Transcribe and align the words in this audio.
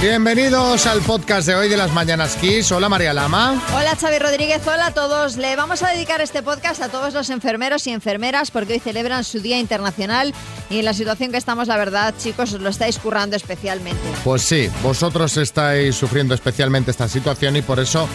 Bienvenidos 0.00 0.86
al 0.86 1.02
podcast 1.02 1.46
de 1.46 1.54
hoy 1.54 1.68
de 1.68 1.76
las 1.76 1.92
Mañanas 1.92 2.34
Kiss. 2.36 2.72
Hola 2.72 2.88
María 2.88 3.12
Lama. 3.12 3.62
Hola 3.74 3.94
Xavi 3.96 4.18
Rodríguez, 4.18 4.66
hola 4.66 4.86
a 4.86 4.94
todos. 4.94 5.36
Le 5.36 5.54
vamos 5.56 5.82
a 5.82 5.90
dedicar 5.90 6.22
este 6.22 6.42
podcast 6.42 6.80
a 6.80 6.88
todos 6.88 7.12
los 7.12 7.28
enfermeros 7.28 7.86
y 7.86 7.90
enfermeras 7.90 8.50
porque 8.50 8.72
hoy 8.72 8.78
celebran 8.78 9.24
su 9.24 9.40
Día 9.40 9.58
Internacional 9.58 10.32
y 10.70 10.78
en 10.78 10.86
la 10.86 10.94
situación 10.94 11.32
que 11.32 11.36
estamos, 11.36 11.68
la 11.68 11.76
verdad, 11.76 12.14
chicos, 12.18 12.54
os 12.54 12.62
lo 12.62 12.70
estáis 12.70 12.98
currando 12.98 13.36
especialmente. 13.36 14.00
Pues 14.24 14.40
sí, 14.40 14.70
vosotros 14.82 15.36
estáis 15.36 15.96
sufriendo 15.96 16.32
especialmente 16.32 16.92
esta 16.92 17.06
situación 17.06 17.56
y 17.56 17.62
por 17.62 17.78
eso 17.78 18.08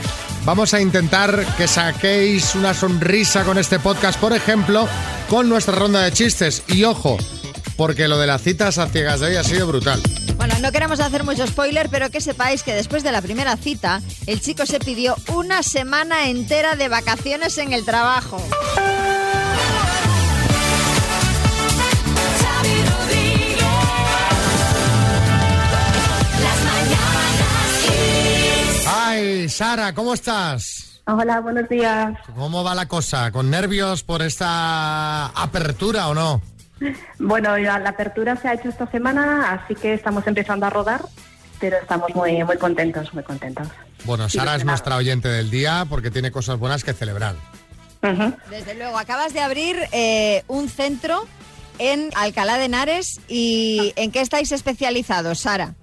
vamos 0.43 0.73
a 0.73 0.81
intentar 0.81 1.45
que 1.55 1.67
saquéis 1.67 2.55
una 2.55 2.73
sonrisa 2.73 3.43
con 3.43 3.59
este 3.59 3.77
podcast, 3.77 4.19
por 4.19 4.33
ejemplo, 4.33 4.87
con 5.29 5.47
nuestra 5.47 5.75
ronda 5.75 6.01
de 6.01 6.11
chistes. 6.11 6.63
Y 6.67 6.83
ojo, 6.83 7.19
porque 7.77 8.07
lo 8.07 8.17
de 8.17 8.25
las 8.25 8.41
citas 8.41 8.79
a 8.79 8.87
ciegas 8.87 9.19
de 9.19 9.27
hoy 9.27 9.35
ha 9.35 9.43
sido 9.43 9.67
brutal. 9.67 10.01
Bueno, 10.37 10.55
no 10.61 10.71
queremos 10.71 10.99
hacer 10.99 11.23
mucho 11.23 11.47
spoiler, 11.47 11.89
pero 11.89 12.09
que 12.09 12.21
sepáis 12.21 12.63
que 12.63 12.73
después 12.73 13.03
de 13.03 13.11
la 13.11 13.21
primera 13.21 13.55
cita, 13.57 14.01
el 14.27 14.41
chico 14.41 14.65
se 14.65 14.79
pidió 14.79 15.15
una 15.33 15.63
semana 15.63 16.27
entera 16.27 16.75
de 16.75 16.89
vacaciones 16.89 17.57
en 17.57 17.73
el 17.73 17.85
trabajo. 17.85 18.41
Ay, 28.87 29.49
Sara, 29.49 29.93
¿cómo 29.93 30.13
estás? 30.13 31.01
Hola, 31.07 31.39
buenos 31.39 31.69
días. 31.69 32.17
¿Cómo 32.35 32.63
va 32.63 32.73
la 32.75 32.87
cosa? 32.87 33.31
¿Con 33.31 33.49
nervios 33.49 34.03
por 34.03 34.21
esta 34.21 35.27
apertura 35.27 36.07
o 36.07 36.15
no? 36.15 36.41
Bueno, 37.19 37.57
ya 37.57 37.79
la 37.79 37.89
apertura 37.89 38.35
se 38.35 38.47
ha 38.47 38.53
hecho 38.53 38.69
esta 38.69 38.87
semana, 38.87 39.51
así 39.53 39.75
que 39.75 39.93
estamos 39.93 40.27
empezando 40.27 40.65
a 40.65 40.69
rodar, 40.69 41.01
pero 41.59 41.77
estamos 41.77 42.13
muy, 42.15 42.43
muy 42.43 42.57
contentos, 42.57 43.13
muy 43.13 43.23
contentos. 43.23 43.67
Bueno, 44.03 44.29
Sara 44.29 44.55
es 44.55 44.65
nuestra 44.65 44.97
oyente 44.97 45.27
del 45.27 45.49
día 45.49 45.85
porque 45.89 46.11
tiene 46.11 46.31
cosas 46.31 46.59
buenas 46.59 46.83
que 46.83 46.93
celebrar. 46.93 47.35
Desde 48.51 48.75
luego, 48.75 48.99
acabas 48.99 49.33
de 49.33 49.39
abrir 49.39 49.77
eh, 49.91 50.43
un 50.47 50.69
centro 50.69 51.25
en 51.79 52.11
Alcalá 52.15 52.57
de 52.57 52.65
Henares 52.65 53.19
y 53.27 53.93
¿en 53.95 54.11
qué 54.11 54.21
estáis 54.21 54.51
especializados, 54.51 55.39
Sara? 55.39 55.73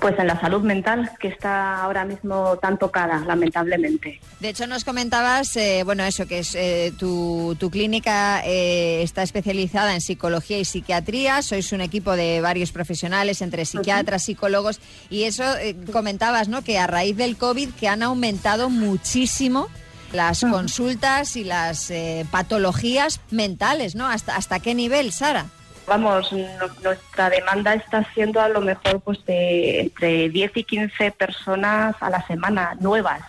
Pues 0.00 0.16
en 0.18 0.28
la 0.28 0.40
salud 0.40 0.62
mental, 0.62 1.10
que 1.18 1.28
está 1.28 1.82
ahora 1.82 2.04
mismo 2.04 2.56
tan 2.58 2.78
tocada, 2.78 3.24
lamentablemente. 3.26 4.20
De 4.38 4.50
hecho, 4.50 4.66
nos 4.68 4.84
comentabas, 4.84 5.56
eh, 5.56 5.82
bueno, 5.84 6.04
eso, 6.04 6.26
que 6.26 6.38
es 6.38 6.54
eh, 6.54 6.92
tu, 6.96 7.56
tu 7.58 7.68
clínica 7.70 8.42
eh, 8.44 9.02
está 9.02 9.22
especializada 9.22 9.94
en 9.94 10.00
psicología 10.00 10.58
y 10.58 10.64
psiquiatría, 10.64 11.42
sois 11.42 11.72
un 11.72 11.80
equipo 11.80 12.14
de 12.14 12.40
varios 12.40 12.70
profesionales, 12.70 13.42
entre 13.42 13.64
psiquiatras, 13.64 14.24
psicólogos, 14.24 14.80
y 15.10 15.24
eso 15.24 15.42
eh, 15.56 15.74
comentabas, 15.92 16.48
¿no? 16.48 16.62
Que 16.62 16.78
a 16.78 16.86
raíz 16.86 17.16
del 17.16 17.36
COVID 17.36 17.70
que 17.70 17.88
han 17.88 18.04
aumentado 18.04 18.70
muchísimo 18.70 19.68
las 20.12 20.40
consultas 20.40 21.36
y 21.36 21.44
las 21.44 21.90
eh, 21.90 22.24
patologías 22.30 23.20
mentales, 23.30 23.94
¿no? 23.94 24.06
¿Hasta, 24.06 24.36
¿Hasta 24.36 24.60
qué 24.60 24.74
nivel, 24.74 25.12
Sara? 25.12 25.46
Vamos, 25.88 26.32
no- 26.32 26.68
nuestra 26.82 27.30
demanda 27.30 27.74
está 27.74 28.04
siendo 28.14 28.40
a 28.40 28.48
lo 28.48 28.60
mejor 28.60 29.00
pues 29.00 29.24
de 29.24 29.80
entre 29.80 30.28
10 30.28 30.52
y 30.56 30.64
15 30.64 31.10
personas 31.12 31.96
a 32.00 32.10
la 32.10 32.26
semana 32.26 32.76
nuevas. 32.80 33.20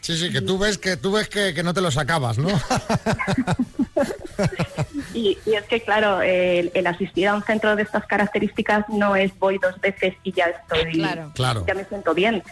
Sí, 0.00 0.16
sí, 0.16 0.32
que 0.32 0.40
tú 0.40 0.58
ves 0.58 0.78
que 0.78 0.96
tú 0.96 1.12
ves 1.12 1.28
que, 1.28 1.52
que 1.54 1.62
no 1.62 1.74
te 1.74 1.80
lo 1.82 1.90
sacabas, 1.90 2.38
¿no? 2.38 2.48
Y, 5.12 5.36
y 5.44 5.54
es 5.54 5.64
que, 5.64 5.82
claro, 5.82 6.22
el, 6.22 6.70
el 6.72 6.86
asistir 6.86 7.28
a 7.28 7.34
un 7.34 7.42
centro 7.42 7.76
de 7.76 7.82
estas 7.82 8.06
características 8.06 8.88
no 8.88 9.14
es 9.16 9.36
voy 9.38 9.58
dos 9.58 9.78
veces 9.80 10.14
y 10.22 10.32
ya 10.32 10.46
estoy, 10.46 10.92
Claro. 10.92 11.30
Claro. 11.34 11.64
ya 11.66 11.74
me 11.74 11.84
siento 11.84 12.14
bien. 12.14 12.42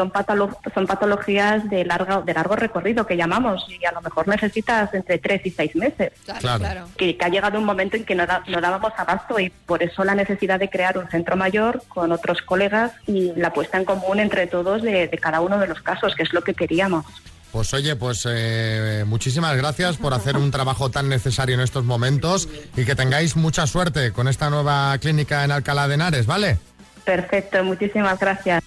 Son, 0.00 0.10
patolo- 0.10 0.56
son 0.72 0.86
patologías 0.86 1.68
de 1.68 1.84
largo, 1.84 2.22
de 2.22 2.32
largo 2.32 2.56
recorrido 2.56 3.06
que 3.06 3.18
llamamos 3.18 3.66
y 3.68 3.84
a 3.84 3.92
lo 3.92 4.00
mejor 4.00 4.26
necesitas 4.28 4.94
entre 4.94 5.18
tres 5.18 5.42
y 5.44 5.50
seis 5.50 5.76
meses. 5.76 6.12
Claro. 6.40 6.86
Que, 6.96 7.18
que 7.18 7.24
ha 7.26 7.28
llegado 7.28 7.58
un 7.58 7.66
momento 7.66 7.98
en 7.98 8.06
que 8.06 8.14
no, 8.14 8.26
da- 8.26 8.42
no 8.48 8.62
dábamos 8.62 8.92
abasto 8.96 9.38
y 9.38 9.50
por 9.50 9.82
eso 9.82 10.02
la 10.04 10.14
necesidad 10.14 10.58
de 10.58 10.70
crear 10.70 10.96
un 10.96 11.06
centro 11.10 11.36
mayor 11.36 11.82
con 11.88 12.12
otros 12.12 12.40
colegas 12.40 12.92
y 13.06 13.32
la 13.36 13.52
puesta 13.52 13.76
en 13.76 13.84
común 13.84 14.20
entre 14.20 14.46
todos 14.46 14.80
de, 14.80 15.06
de 15.08 15.18
cada 15.18 15.42
uno 15.42 15.58
de 15.58 15.66
los 15.66 15.82
casos, 15.82 16.14
que 16.14 16.22
es 16.22 16.32
lo 16.32 16.40
que 16.40 16.54
queríamos. 16.54 17.04
Pues 17.52 17.74
oye, 17.74 17.94
pues 17.96 18.26
eh, 18.26 19.04
muchísimas 19.06 19.54
gracias 19.58 19.98
por 19.98 20.14
hacer 20.14 20.38
un 20.38 20.50
trabajo 20.50 20.90
tan 20.90 21.10
necesario 21.10 21.56
en 21.56 21.60
estos 21.60 21.84
momentos 21.84 22.48
y 22.74 22.86
que 22.86 22.94
tengáis 22.94 23.36
mucha 23.36 23.66
suerte 23.66 24.12
con 24.12 24.28
esta 24.28 24.48
nueva 24.48 24.96
clínica 24.98 25.44
en 25.44 25.50
Alcalá 25.52 25.88
de 25.88 25.94
Henares, 25.94 26.24
¿vale? 26.24 26.56
Perfecto, 27.04 27.62
muchísimas 27.64 28.18
gracias. 28.18 28.62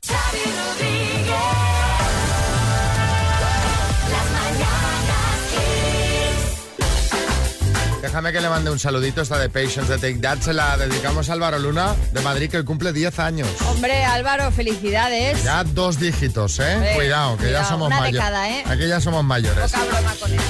Déjame 8.13 8.31
que 8.31 8.41
le 8.41 8.49
mande 8.49 8.69
un 8.69 8.77
saludito 8.77 9.21
esta 9.23 9.39
de 9.39 9.49
Patience 9.49 9.91
de 9.91 9.97
Take 9.97 10.19
That, 10.19 10.37
se 10.41 10.53
la 10.53 10.77
dedicamos 10.77 11.31
a 11.31 11.33
Álvaro 11.33 11.57
Luna 11.57 11.95
de 12.11 12.21
Madrid 12.21 12.47
que 12.47 12.57
hoy 12.57 12.63
cumple 12.63 12.93
10 12.93 13.17
años. 13.17 13.47
Hombre, 13.65 14.03
Álvaro, 14.03 14.51
felicidades. 14.51 15.43
Ya 15.43 15.63
dos 15.63 15.99
dígitos, 15.99 16.59
¿eh? 16.59 16.91
Eh, 16.91 16.95
cuidado, 16.95 17.37
que 17.37 17.51
ya 17.51 17.65
somos 17.65 17.89
mayores. 17.89 18.21
¿eh? 18.21 18.63
Aquí 18.67 18.87
ya 18.87 19.01
somos 19.01 19.23
mayores. 19.23 19.71
Poca 19.71 19.85
broma 19.85 20.13
con 20.19 20.31
eso. 20.31 20.43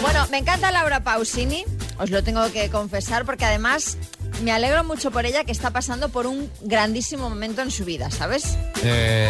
Bueno, 0.00 0.28
me 0.30 0.38
encanta 0.38 0.70
Laura 0.70 1.02
Pausini, 1.02 1.64
os 1.98 2.10
lo 2.10 2.22
tengo 2.22 2.48
que 2.52 2.70
confesar, 2.70 3.24
porque 3.24 3.46
además 3.46 3.96
me 4.44 4.52
alegro 4.52 4.84
mucho 4.84 5.10
por 5.10 5.26
ella 5.26 5.42
que 5.42 5.50
está 5.50 5.72
pasando 5.72 6.08
por 6.08 6.28
un 6.28 6.48
grandísimo 6.60 7.28
momento 7.28 7.62
en 7.62 7.72
su 7.72 7.84
vida, 7.84 8.12
¿sabes? 8.12 8.56
Eh, 8.84 9.28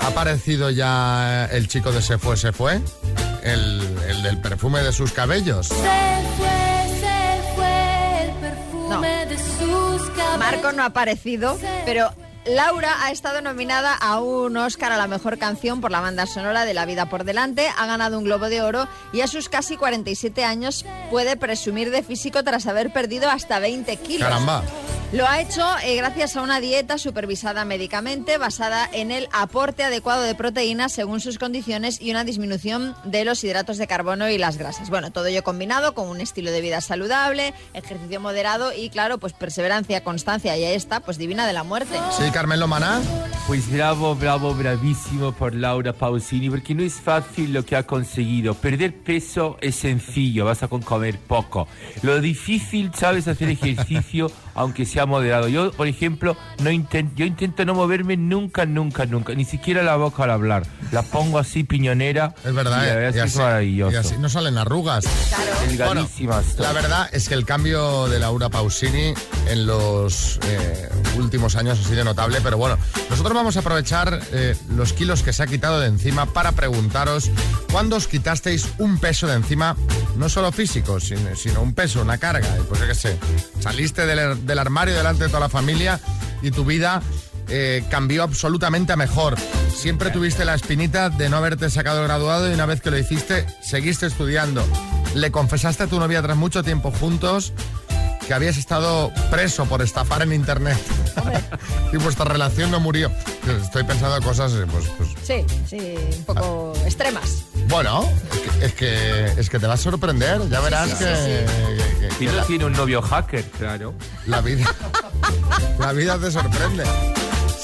¿Ha 0.00 0.06
aparecido 0.06 0.70
ya 0.70 1.48
el 1.50 1.66
chico 1.66 1.90
de 1.90 2.00
Se 2.00 2.18
Fue, 2.18 2.36
Se 2.36 2.52
Fue? 2.52 2.80
El, 3.42 3.82
el 4.06 4.22
del 4.22 4.38
perfume 4.40 4.84
de 4.84 4.92
sus 4.92 5.10
cabellos. 5.10 5.66
Se 5.66 5.74
fue, 5.74 6.71
Marco 10.38 10.72
no 10.72 10.82
ha 10.82 10.86
aparecido, 10.86 11.58
pero 11.84 12.10
Laura 12.44 13.04
ha 13.04 13.12
estado 13.12 13.40
nominada 13.40 13.94
a 13.94 14.20
un 14.20 14.56
Oscar 14.56 14.90
a 14.92 14.96
la 14.96 15.06
mejor 15.06 15.38
canción 15.38 15.80
por 15.80 15.90
la 15.90 16.00
banda 16.00 16.26
sonora 16.26 16.64
de 16.64 16.74
La 16.74 16.86
vida 16.86 17.08
por 17.08 17.24
delante, 17.24 17.68
ha 17.78 17.86
ganado 17.86 18.18
un 18.18 18.24
Globo 18.24 18.48
de 18.48 18.62
Oro 18.62 18.88
y 19.12 19.20
a 19.20 19.28
sus 19.28 19.48
casi 19.48 19.76
47 19.76 20.44
años 20.44 20.84
puede 21.10 21.36
presumir 21.36 21.90
de 21.90 22.02
físico 22.02 22.42
tras 22.42 22.66
haber 22.66 22.92
perdido 22.92 23.30
hasta 23.30 23.58
20 23.60 23.96
kilos. 23.98 24.28
Caramba. 24.28 24.64
Lo 25.12 25.28
ha 25.28 25.42
hecho 25.42 25.62
eh, 25.84 25.94
gracias 25.96 26.38
a 26.38 26.42
una 26.42 26.58
dieta 26.58 26.96
supervisada 26.96 27.66
médicamente 27.66 28.38
basada 28.38 28.88
en 28.94 29.10
el 29.10 29.28
aporte 29.30 29.84
adecuado 29.84 30.22
de 30.22 30.34
proteínas 30.34 30.90
según 30.90 31.20
sus 31.20 31.38
condiciones 31.38 32.00
y 32.00 32.10
una 32.10 32.24
disminución 32.24 32.94
de 33.04 33.26
los 33.26 33.44
hidratos 33.44 33.76
de 33.76 33.86
carbono 33.86 34.30
y 34.30 34.38
las 34.38 34.56
grasas. 34.56 34.88
Bueno, 34.88 35.12
todo 35.12 35.26
ello 35.26 35.42
combinado 35.42 35.92
con 35.92 36.08
un 36.08 36.22
estilo 36.22 36.50
de 36.50 36.62
vida 36.62 36.80
saludable, 36.80 37.52
ejercicio 37.74 38.20
moderado 38.20 38.72
y 38.72 38.88
claro, 38.88 39.18
pues 39.18 39.34
perseverancia, 39.34 40.02
constancia 40.02 40.56
y 40.56 40.64
ahí 40.64 40.74
está, 40.74 41.00
pues 41.00 41.18
divina 41.18 41.46
de 41.46 41.52
la 41.52 41.62
muerte. 41.62 41.94
Sí, 42.16 42.30
Carmelo 42.32 42.66
Maná. 42.66 43.02
Pues 43.46 43.70
bravo, 43.70 44.14
bravo, 44.14 44.54
bravísimo 44.54 45.32
por 45.32 45.52
Laura 45.52 45.92
Pausini, 45.92 46.48
porque 46.48 46.76
no 46.76 46.84
es 46.84 46.94
fácil 46.94 47.52
lo 47.52 47.64
que 47.64 47.74
ha 47.74 47.82
conseguido. 47.82 48.54
Perder 48.54 48.94
peso 48.94 49.58
es 49.60 49.74
sencillo, 49.74 50.44
vas 50.44 50.62
a 50.62 50.68
con 50.68 50.80
comer 50.80 51.18
poco. 51.18 51.66
Lo 52.02 52.20
difícil, 52.20 52.92
sabes, 52.94 53.26
hacer 53.26 53.48
ejercicio, 53.48 54.30
aunque 54.54 54.84
sea 54.86 55.06
moderado. 55.06 55.48
Yo, 55.48 55.72
por 55.72 55.86
ejemplo, 55.86 56.36
no 56.62 56.70
inten- 56.70 57.12
yo 57.14 57.24
intento 57.24 57.64
no 57.64 57.74
moverme 57.74 58.16
nunca, 58.16 58.66
nunca, 58.66 59.06
nunca, 59.06 59.34
ni 59.34 59.44
siquiera 59.44 59.82
la 59.82 59.96
boca 59.96 60.24
al 60.24 60.30
hablar. 60.30 60.64
La 60.90 61.02
pongo 61.02 61.38
así 61.38 61.64
piñonera. 61.64 62.34
Es 62.44 62.54
verdad, 62.54 62.82
y 62.82 62.86
la 62.86 62.92
¿eh? 62.92 62.96
verdad 62.96 63.24
es 63.26 63.34
Y 63.34 63.38
maravilloso. 63.38 63.92
Y 63.92 63.96
así 63.96 64.14
no 64.18 64.28
salen 64.28 64.58
arrugas. 64.58 65.04
Delgadísimas. 65.68 66.56
Bueno, 66.56 66.72
la 66.72 66.80
verdad 66.80 67.08
es 67.12 67.28
que 67.28 67.34
el 67.34 67.44
cambio 67.44 68.08
de 68.08 68.18
Laura 68.18 68.48
Pausini 68.48 69.14
en 69.48 69.66
los 69.66 70.38
eh, 70.46 70.88
últimos 71.16 71.56
años 71.56 71.78
ha 71.80 71.88
sido 71.88 72.04
notable, 72.04 72.40
pero 72.42 72.56
bueno, 72.58 72.76
nosotros 73.10 73.34
vamos 73.34 73.56
a 73.56 73.60
aprovechar 73.60 74.20
eh, 74.32 74.56
los 74.76 74.92
kilos 74.92 75.22
que 75.22 75.32
se 75.32 75.42
ha 75.42 75.46
quitado 75.46 75.80
de 75.80 75.86
encima 75.88 76.26
para 76.26 76.52
preguntaros 76.52 77.30
cuándo 77.70 77.96
os 77.96 78.06
quitasteis 78.08 78.68
un 78.78 78.98
peso 78.98 79.26
de 79.26 79.34
encima, 79.34 79.76
no 80.16 80.28
solo 80.28 80.52
físico, 80.52 81.00
sino, 81.00 81.34
sino 81.36 81.62
un 81.62 81.74
peso, 81.74 82.02
una 82.02 82.18
carga, 82.18 82.48
y 82.58 82.62
pues 82.62 82.80
yo 82.80 82.86
qué 82.86 82.94
sé, 82.94 83.18
saliste 83.60 84.06
del, 84.06 84.46
del 84.46 84.58
armario 84.58 84.94
delante 84.94 85.24
de 85.24 85.28
toda 85.28 85.40
la 85.40 85.48
familia 85.48 86.00
y 86.42 86.50
tu 86.50 86.64
vida 86.64 87.02
eh, 87.48 87.84
cambió 87.90 88.22
absolutamente 88.22 88.92
a 88.92 88.96
mejor. 88.96 89.36
Siempre 89.74 90.10
tuviste 90.10 90.44
la 90.44 90.54
espinita 90.54 91.10
de 91.10 91.28
no 91.28 91.36
haberte 91.36 91.68
sacado 91.70 92.00
el 92.00 92.06
graduado 92.06 92.50
y 92.50 92.54
una 92.54 92.66
vez 92.66 92.80
que 92.80 92.90
lo 92.90 92.98
hiciste, 92.98 93.46
seguiste 93.62 94.06
estudiando. 94.06 94.64
Le 95.14 95.30
confesaste 95.30 95.82
a 95.82 95.86
tu 95.86 95.98
novia 95.98 96.22
tras 96.22 96.36
mucho 96.36 96.62
tiempo 96.62 96.90
juntos 96.90 97.52
que 98.26 98.34
habías 98.34 98.56
estado 98.56 99.12
preso 99.30 99.64
por 99.66 99.82
estafar 99.82 100.22
en 100.22 100.32
internet 100.32 100.78
y 101.92 101.96
vuestra 101.96 102.24
relación 102.24 102.70
no 102.70 102.80
murió. 102.80 103.10
Estoy 103.62 103.84
pensando 103.84 104.16
en 104.16 104.22
cosas, 104.22 104.52
eh, 104.52 104.64
pues, 104.70 104.84
pues, 104.96 105.10
Sí, 105.22 105.44
sí, 105.68 105.94
un 106.18 106.24
poco 106.24 106.72
extremas. 106.84 107.44
bueno, 107.68 108.04
es 108.32 108.40
que, 108.40 108.64
es 108.66 108.74
que 109.34 109.40
es 109.40 109.50
que 109.50 109.58
te 109.58 109.66
vas 109.66 109.80
a 109.80 109.82
sorprender, 109.82 110.48
ya 110.48 110.60
verás 110.60 110.90
sí, 110.90 110.96
que, 110.96 111.04
sí, 111.16 111.82
que- 112.00 112.06
que- 112.08 112.10
Si 112.12 112.18
que 112.18 112.26
no 112.26 112.32
la, 112.36 112.44
tiene 112.44 112.64
un 112.66 112.72
novio 112.72 113.02
hacker, 113.02 113.44
claro. 113.58 113.94
la 114.26 114.40
vida 114.40 114.64
la 115.78 115.92
vida 115.92 116.18
te 116.18 116.30
sorprende. 116.30 116.84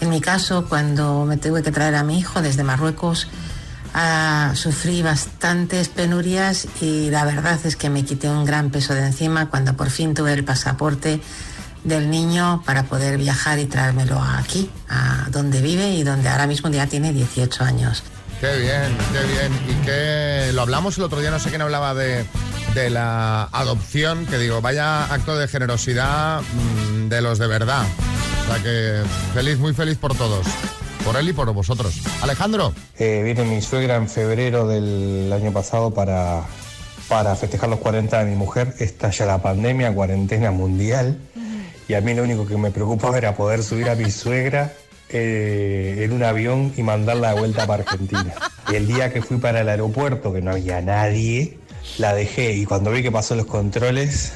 En 0.01 0.09
mi 0.09 0.21
caso, 0.21 0.67
cuando 0.69 1.25
me 1.25 1.37
tuve 1.37 1.65
que 1.65 1.73
traer 1.73 1.97
a 1.97 2.05
mi 2.05 2.17
hijo 2.17 2.41
desde 2.43 2.63
Marruecos, 2.63 3.27
ah, 3.93 4.53
sufrí 4.55 5.03
bastantes 5.03 5.89
penurias 5.89 6.69
y 6.81 7.11
la 7.11 7.25
verdad 7.25 7.59
es 7.65 7.75
que 7.75 7.91
me 7.91 8.05
quité 8.05 8.29
un 8.29 8.45
gran 8.45 8.71
peso 8.71 8.95
de 8.95 9.05
encima 9.05 9.51
cuando 9.51 9.77
por 9.77 9.91
fin 9.91 10.15
tuve 10.15 10.33
el 10.33 10.45
pasaporte 10.45 11.21
del 11.84 12.11
niño 12.11 12.62
para 12.64 12.84
poder 12.84 13.19
viajar 13.19 13.58
y 13.58 13.67
traérmelo 13.67 14.20
aquí, 14.20 14.70
a 14.88 15.26
donde 15.31 15.61
vive 15.61 15.90
y 15.90 16.02
donde 16.02 16.29
ahora 16.29 16.46
mismo 16.46 16.70
ya 16.70 16.87
tiene 16.87 17.12
18 17.12 17.64
años. 17.64 18.02
Qué 18.40 18.58
bien, 18.58 18.96
qué 19.12 19.23
bien. 19.32 19.52
Y 19.69 19.84
que 19.84 20.50
lo 20.52 20.62
hablamos 20.62 20.99
el 20.99 21.05
otro 21.05 21.20
día, 21.20 21.31
no 21.31 21.38
sé 21.38 21.49
quién 21.49 21.62
hablaba 21.62 21.94
de, 21.94 22.25
de 22.75 22.90
la 22.90 23.44
adopción, 23.52 24.26
que 24.26 24.38
digo, 24.38 24.61
vaya 24.61 25.05
acto 25.05 25.37
de 25.37 25.46
generosidad 25.46 26.40
mm, 26.40 27.08
de 27.08 27.23
los 27.23 27.38
de 27.38 27.46
verdad. 27.46 27.85
O 28.43 28.52
sea 28.52 28.62
que 28.62 29.02
feliz, 29.35 29.58
muy 29.58 29.75
feliz 29.75 29.96
por 29.99 30.17
todos. 30.17 30.46
Por 31.05 31.17
él 31.17 31.28
y 31.28 31.32
por 31.32 31.52
vosotros. 31.52 32.00
Alejandro. 32.23 32.73
Eh, 32.99 33.23
viene 33.25 33.44
mi 33.44 33.61
suegra 33.61 33.96
en 33.96 34.08
febrero 34.08 34.67
del 34.67 35.32
año 35.32 35.52
pasado 35.52 35.93
para, 35.93 36.43
para 37.08 37.35
festejar 37.35 37.69
los 37.69 37.81
40 37.81 38.25
de 38.25 38.31
mi 38.31 38.37
mujer. 38.37 38.75
Estalla 38.78 39.26
la 39.26 39.43
pandemia, 39.43 39.93
cuarentena 39.93 40.50
mundial. 40.50 41.19
Y 41.88 41.94
a 41.94 42.00
mí 42.00 42.14
lo 42.14 42.23
único 42.23 42.46
que 42.46 42.56
me 42.56 42.70
preocupaba 42.70 43.19
era 43.19 43.34
poder 43.34 43.62
subir 43.62 43.88
a 43.88 43.94
mi 43.94 44.11
suegra 44.11 44.73
eh, 45.08 46.00
en 46.05 46.12
un 46.12 46.23
avión 46.23 46.73
y 46.76 46.82
mandarla 46.82 47.34
de 47.34 47.40
vuelta 47.40 47.67
para 47.67 47.82
Argentina. 47.82 48.32
Y 48.70 48.76
el 48.76 48.87
día 48.87 49.12
que 49.12 49.20
fui 49.20 49.37
para 49.37 49.61
el 49.61 49.69
aeropuerto, 49.69 50.32
que 50.32 50.40
no 50.40 50.52
había 50.52 50.81
nadie, 50.81 51.58
la 51.99 52.14
dejé 52.14 52.52
y 52.55 52.64
cuando 52.64 52.90
vi 52.90 53.02
que 53.02 53.12
pasó 53.12 53.34
los 53.34 53.46
controles, 53.46 54.32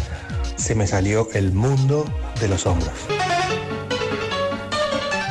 se 0.56 0.74
me 0.74 0.86
salió 0.86 1.28
el 1.32 1.52
mundo 1.52 2.04
de 2.40 2.48
los 2.48 2.66
hombros. 2.66 2.92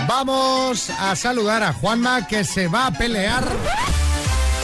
Vamos 0.08 0.90
a 0.92 1.16
saludar 1.16 1.64
a 1.64 1.74
Juanma 1.74 2.28
que 2.28 2.44
se 2.44 2.68
va 2.68 2.88
a 2.88 2.92
pelear 2.92 3.44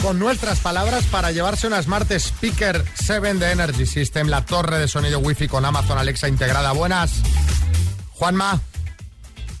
con 0.02 0.18
nuestras 0.18 0.58
palabras 0.60 1.04
para 1.04 1.30
llevarse 1.30 1.66
una 1.68 1.80
Smart 1.82 2.10
Speaker 2.10 2.84
7 2.94 3.34
de 3.34 3.52
Energy 3.52 3.86
System, 3.86 4.26
la 4.28 4.44
torre 4.44 4.78
de 4.78 4.88
sonido 4.88 5.20
Wi-Fi 5.20 5.46
con 5.48 5.64
Amazon 5.64 5.96
Alexa 5.98 6.28
integrada. 6.28 6.72
Buenas. 6.72 7.12
Juanma. 8.14 8.60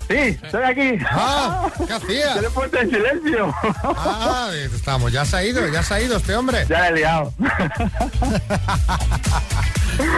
Sí, 0.08 0.16
estoy 0.42 0.62
aquí. 0.64 1.04
Ah, 1.10 1.68
¿qué 1.86 1.92
hacías? 1.92 2.34
Te 2.34 2.42
lo 2.42 2.48
he 2.48 2.50
puesto 2.50 2.78
en 2.80 2.90
silencio. 2.90 3.54
Ah, 3.84 4.50
estamos, 4.74 5.12
ya 5.12 5.24
se 5.24 5.36
ha 5.36 5.44
ido, 5.44 5.66
ya 5.68 5.82
se 5.82 5.94
ha 5.94 6.00
ido 6.00 6.16
este 6.16 6.34
hombre. 6.34 6.66
Ya 6.68 6.80
le 6.82 6.88
he 6.88 6.92
liado. 6.96 7.32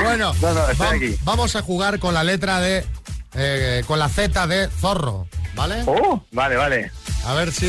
Bueno, 0.05 0.33
No, 0.41 0.55
no, 0.55 0.69
estoy 0.71 0.87
va- 0.87 0.93
aquí. 0.95 1.17
vamos 1.25 1.57
a 1.57 1.63
jugar 1.63 1.99
con 1.99 2.15
la 2.15 2.23
letra 2.25 2.61
de, 2.61 2.87
eh, 3.35 3.83
con 3.87 3.99
la 3.99 4.09
Z 4.09 4.47
de 4.47 4.69
zorro, 4.69 5.27
¿vale? 5.55 5.83
Oh, 5.87 6.23
vale, 6.31 6.57
vale. 6.57 6.93
A 7.27 7.33
ver 7.35 7.53
si 7.53 7.67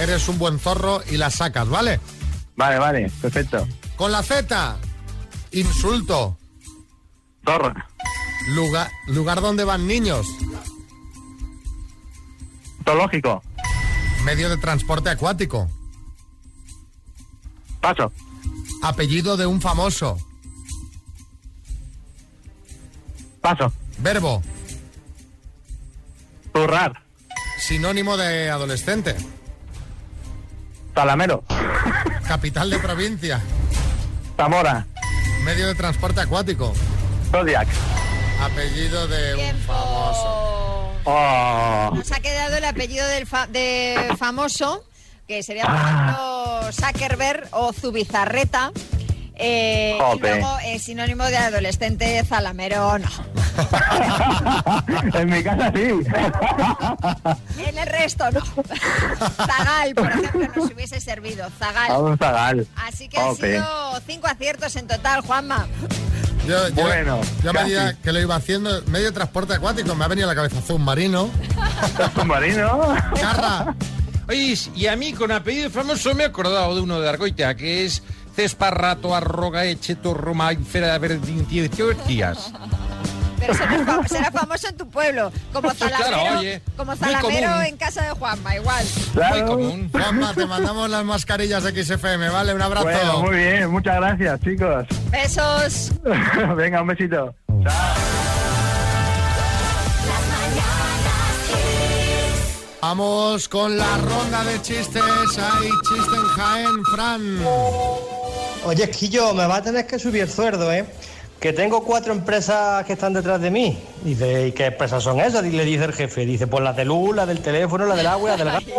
eres 0.00 0.28
un 0.28 0.38
buen 0.38 0.58
zorro 0.58 1.02
y 1.10 1.16
la 1.16 1.30
sacas, 1.30 1.68
¿vale? 1.68 2.00
Vale, 2.56 2.78
vale, 2.78 3.10
perfecto. 3.22 3.66
Con 3.96 4.10
la 4.12 4.22
Z, 4.22 4.76
insulto, 5.52 6.36
Zorro. 7.44 7.72
lugar, 8.48 8.90
lugar 9.06 9.40
donde 9.40 9.64
van 9.64 9.86
niños, 9.86 10.26
Zoológico. 12.84 13.42
medio 14.24 14.48
de 14.50 14.56
transporte 14.56 15.10
acuático, 15.10 15.68
Paso. 17.80 18.12
apellido 18.82 19.36
de 19.36 19.46
un 19.46 19.60
famoso, 19.60 20.18
Paso. 23.40 23.72
verbo, 23.98 24.42
Zurrar. 26.52 27.00
Sinónimo 27.60 28.16
de 28.16 28.50
adolescente, 28.50 29.14
Talamero. 30.94 31.44
capital 32.26 32.70
de 32.70 32.78
provincia, 32.78 33.40
Zamora. 34.36 34.86
medio 35.44 35.66
de 35.68 35.74
transporte 35.74 36.20
acuático, 36.20 36.72
Zodiac. 37.30 37.68
apellido 38.42 39.06
de 39.08 39.34
un 39.52 39.60
famoso. 39.62 40.46
Oh. 41.04 41.90
Nos 41.94 42.12
ha 42.12 42.20
quedado 42.20 42.56
el 42.56 42.64
apellido 42.64 43.06
del 43.08 43.26
fa- 43.26 43.46
de 43.46 44.14
famoso, 44.18 44.84
que 45.26 45.42
sería 45.42 45.64
por 45.64 45.74
ejemplo 45.74 46.72
Zuckerberg 46.72 47.48
o 47.52 47.72
Zubizarreta. 47.72 48.72
Eh, 49.42 49.98
y 50.16 50.18
luego 50.18 50.58
eh, 50.64 50.78
sinónimo 50.78 51.24
de 51.24 51.38
adolescente 51.38 52.22
zalamero, 52.26 52.98
no. 52.98 53.08
En 55.14 55.30
mi 55.30 55.42
casa 55.42 55.72
sí. 55.74 55.90
En 57.66 57.78
el 57.78 57.86
resto, 57.86 58.24
no. 58.30 58.40
Zagal, 59.36 59.94
por 59.94 60.10
ejemplo, 60.10 60.48
nos 60.56 60.72
hubiese 60.72 61.00
servido. 61.00 61.48
Zagal. 61.58 61.88
Vamos 61.90 62.12
a 62.12 62.16
Zagal. 62.26 62.66
Así 62.76 63.08
que 63.08 63.18
han 63.18 63.26
Jope. 63.28 63.52
sido 63.54 64.00
cinco 64.06 64.26
aciertos 64.26 64.76
en 64.76 64.86
total, 64.86 65.20
Juanma. 65.22 65.66
Yo, 66.46 66.68
yo- 66.70 66.82
Bueno, 66.82 67.20
yo 67.42 67.50
a 67.50 67.52
casi. 67.52 67.64
medida 67.66 67.94
que 68.02 68.12
lo 68.12 68.20
iba 68.20 68.34
haciendo, 68.36 68.82
medio 68.86 69.06
de 69.06 69.12
transporte 69.12 69.54
acuático, 69.54 69.94
me 69.94 70.04
ha 70.04 70.08
venido 70.08 70.28
a 70.28 70.34
la 70.34 70.36
cabeza 70.42 70.60
submarino, 70.66 71.28
Submarino. 72.14 72.94
carra, 73.20 73.74
Oye, 74.28 74.56
y 74.76 74.86
a 74.86 74.96
mí 74.96 75.12
con 75.12 75.32
apellido 75.32 75.70
famoso 75.70 76.14
me 76.14 76.22
he 76.22 76.26
acordado 76.26 76.74
de 76.74 76.80
uno 76.80 77.00
de 77.00 77.08
Argoita, 77.08 77.54
que 77.56 77.84
es 77.84 78.02
Cesparrato, 78.34 79.14
Arroga, 79.14 79.64
Echeto, 79.64 80.14
Roma, 80.14 80.50
Fera, 80.68 80.96
días. 82.06 82.52
Pero 83.40 83.54
será, 83.54 83.84
fa- 83.84 84.06
será 84.08 84.30
famoso 84.30 84.68
en 84.68 84.76
tu 84.76 84.88
pueblo, 84.88 85.32
como 85.52 85.70
claro, 85.70 85.96
Zalamero, 86.04 86.38
oye, 86.38 86.62
como 86.76 86.92
muy 86.94 86.98
Zalamero 87.00 87.62
en 87.62 87.76
casa 87.78 88.02
de 88.02 88.10
Juanma, 88.10 88.54
igual. 88.56 88.84
Muy 88.84 89.12
Claro. 89.14 89.46
común. 89.46 89.88
Juanma, 89.90 90.34
te 90.34 90.46
mandamos 90.46 90.90
las 90.90 91.04
mascarillas 91.04 91.62
de 91.64 91.82
XFM, 91.84 92.28
¿vale? 92.28 92.54
Un 92.54 92.62
abrazo. 92.62 92.84
Bueno, 92.86 93.20
muy 93.22 93.36
bien. 93.36 93.70
Muchas 93.70 93.96
gracias, 93.96 94.40
chicos. 94.42 94.86
Besos. 95.10 95.92
Venga, 96.56 96.82
un 96.82 96.88
besito. 96.88 97.34
Vamos 102.82 103.48
con 103.48 103.76
la 103.76 103.96
ronda 103.98 104.42
de 104.44 104.60
chistes. 104.62 105.02
Hay 105.02 105.68
chiste 105.88 106.16
en 106.16 106.24
Jaén, 106.36 106.84
Fran. 106.94 107.38
Oye, 108.64 108.84
Esquillo, 108.84 109.34
me 109.34 109.46
va 109.46 109.56
a 109.56 109.62
tener 109.62 109.86
que 109.86 109.98
subir 109.98 110.22
el 110.22 110.30
sueldo, 110.30 110.72
¿eh? 110.72 110.84
Que 111.40 111.52
tengo 111.54 111.82
cuatro 111.82 112.12
empresas 112.12 112.84
que 112.84 112.92
están 112.92 113.14
detrás 113.14 113.40
de 113.40 113.50
mí. 113.50 113.82
Dice, 114.04 114.48
¿y 114.48 114.52
qué 114.52 114.66
empresas 114.66 115.02
son 115.02 115.20
esas? 115.20 115.42
Y 115.46 115.50
le 115.52 115.64
dice 115.64 115.84
el 115.84 115.94
jefe. 115.94 116.26
Dice, 116.26 116.46
pues 116.46 116.62
la 116.62 116.74
de 116.74 116.84
luz, 116.84 117.16
la 117.16 117.24
del 117.24 117.40
teléfono, 117.40 117.86
la 117.86 117.96
del 117.96 118.08
agua, 118.08 118.28
y 118.28 118.38
la 118.38 118.44
del 118.44 118.52
gas. 118.52 118.62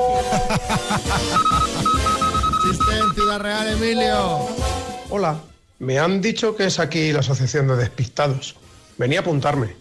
Chiste 2.63 2.91
en 3.00 3.13
Ciudad 3.15 3.39
Real, 3.39 3.68
Emilio. 3.68 4.48
Hola, 5.10 5.39
me 5.80 5.98
han 5.98 6.22
dicho 6.22 6.56
que 6.56 6.65
es 6.65 6.77
aquí 6.77 7.12
la 7.12 7.22
Asociación 7.22 7.68
de 7.68 7.77
Despistados. 7.77 8.56
Venía 9.00 9.18
a 9.20 9.22
apuntarme. 9.24 9.75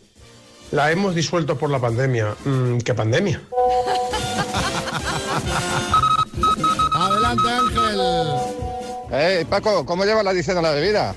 La 0.71 0.91
hemos 0.91 1.15
disuelto 1.15 1.59
por 1.59 1.69
la 1.69 1.79
pandemia. 1.81 2.35
Mm, 2.47 2.79
¿Qué 2.79 2.95
pandemia? 2.95 3.43
Adelante, 6.95 7.51
Ángel. 7.51 8.01
Eh, 9.13 9.45
Paco, 9.51 9.85
¿cómo 9.85 10.07
lleva 10.07 10.23
la 10.23 10.31
adicción 10.31 10.57
a 10.57 10.63
la 10.63 10.71
bebida? 10.71 11.15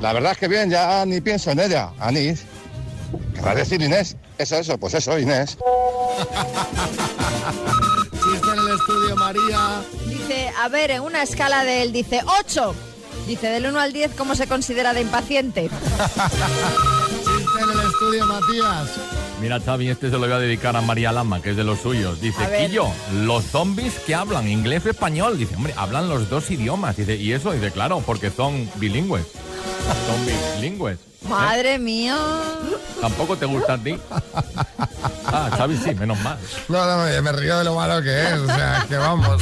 La 0.00 0.12
verdad 0.14 0.32
es 0.32 0.38
que 0.38 0.48
bien, 0.48 0.70
ya 0.70 1.04
ni 1.04 1.20
pienso 1.20 1.50
en 1.50 1.60
ella, 1.60 1.90
Anís. 1.98 2.44
Querrás 3.34 3.56
decir 3.56 3.82
Inés. 3.82 4.16
Eso, 4.38 4.56
eso, 4.56 4.78
pues 4.78 4.94
eso, 4.94 5.18
Inés. 5.18 5.58
Chiste 8.12 8.48
en 8.52 8.58
el 8.58 8.68
estudio, 8.74 9.16
María. 9.16 9.82
Dice, 10.06 10.50
a 10.58 10.68
ver, 10.68 10.90
en 10.92 11.02
una 11.02 11.22
escala 11.22 11.64
de 11.64 11.82
él, 11.82 11.92
dice 11.92 12.22
8. 12.40 12.74
Dice, 13.26 13.48
del 13.48 13.66
1 13.66 13.78
al 13.78 13.92
10, 13.92 14.12
¿cómo 14.16 14.34
se 14.34 14.46
considera 14.46 14.94
de 14.94 15.02
impaciente? 15.02 15.68
Chiste 17.18 17.62
en 17.62 17.70
el 17.70 17.86
estudio, 17.86 18.26
Matías. 18.26 18.88
Mira, 19.40 19.60
Xavi, 19.60 19.88
este 19.88 20.08
se 20.08 20.12
lo 20.12 20.20
voy 20.20 20.32
a 20.32 20.38
dedicar 20.38 20.76
a 20.76 20.80
María 20.80 21.12
Lama, 21.12 21.40
que 21.42 21.50
es 21.50 21.56
de 21.56 21.64
los 21.64 21.80
suyos. 21.80 22.20
Dice, 22.20 22.42
A. 22.44 22.66
Quillo, 22.66 22.88
los 23.12 23.44
zombies 23.44 23.94
que 24.06 24.14
hablan 24.14 24.48
inglés 24.48 24.84
o 24.86 24.90
español. 24.90 25.38
Dice, 25.38 25.56
hombre, 25.56 25.74
hablan 25.76 26.08
los 26.08 26.30
dos 26.30 26.50
idiomas. 26.50 26.96
Dice, 26.96 27.16
¿y 27.16 27.32
eso? 27.32 27.52
Dice, 27.52 27.70
claro, 27.70 28.02
porque 28.04 28.30
son 28.30 28.70
bilingües. 28.76 29.26
Son 30.06 30.26
bilingües. 30.26 30.98
Madre 31.28 31.78
mía. 31.78 32.16
Tampoco 33.00 33.36
te 33.36 33.46
gusta 33.46 33.74
a 33.74 33.78
ti. 33.78 33.98
Ah, 35.26 35.50
Xavi, 35.56 35.76
sí, 35.76 35.94
menos 35.94 36.18
mal. 36.20 36.38
No, 36.68 36.84
no, 36.84 37.04
me, 37.04 37.20
me 37.20 37.32
río 37.32 37.58
de 37.58 37.64
lo 37.64 37.74
malo 37.74 38.02
que 38.02 38.22
es, 38.22 38.32
o 38.34 38.46
sea, 38.46 38.84
que 38.88 38.96
vamos. 38.96 39.40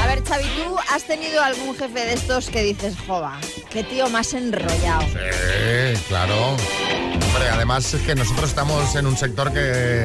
A 0.00 0.06
ver, 0.06 0.22
Xavi, 0.24 0.44
¿tú 0.44 0.76
has 0.90 1.02
tenido 1.04 1.42
algún 1.42 1.76
jefe 1.76 2.00
de 2.04 2.12
estos 2.14 2.48
que 2.48 2.62
dices, 2.62 2.94
jova, 3.06 3.38
qué 3.70 3.82
tío 3.84 4.08
más 4.10 4.34
enrollado? 4.34 5.02
Sí, 5.02 6.00
claro. 6.08 6.50
Hombre, 6.50 7.48
además 7.50 7.92
es 7.94 8.02
que 8.02 8.14
nosotros 8.14 8.50
estamos 8.50 8.94
en 8.94 9.06
un 9.06 9.16
sector 9.16 9.52
que, 9.52 10.04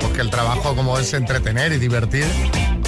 pues 0.00 0.12
que 0.12 0.20
el 0.20 0.30
trabajo 0.30 0.74
como 0.74 0.98
es 0.98 1.12
entretener 1.12 1.72
y 1.72 1.78
divertir, 1.78 2.26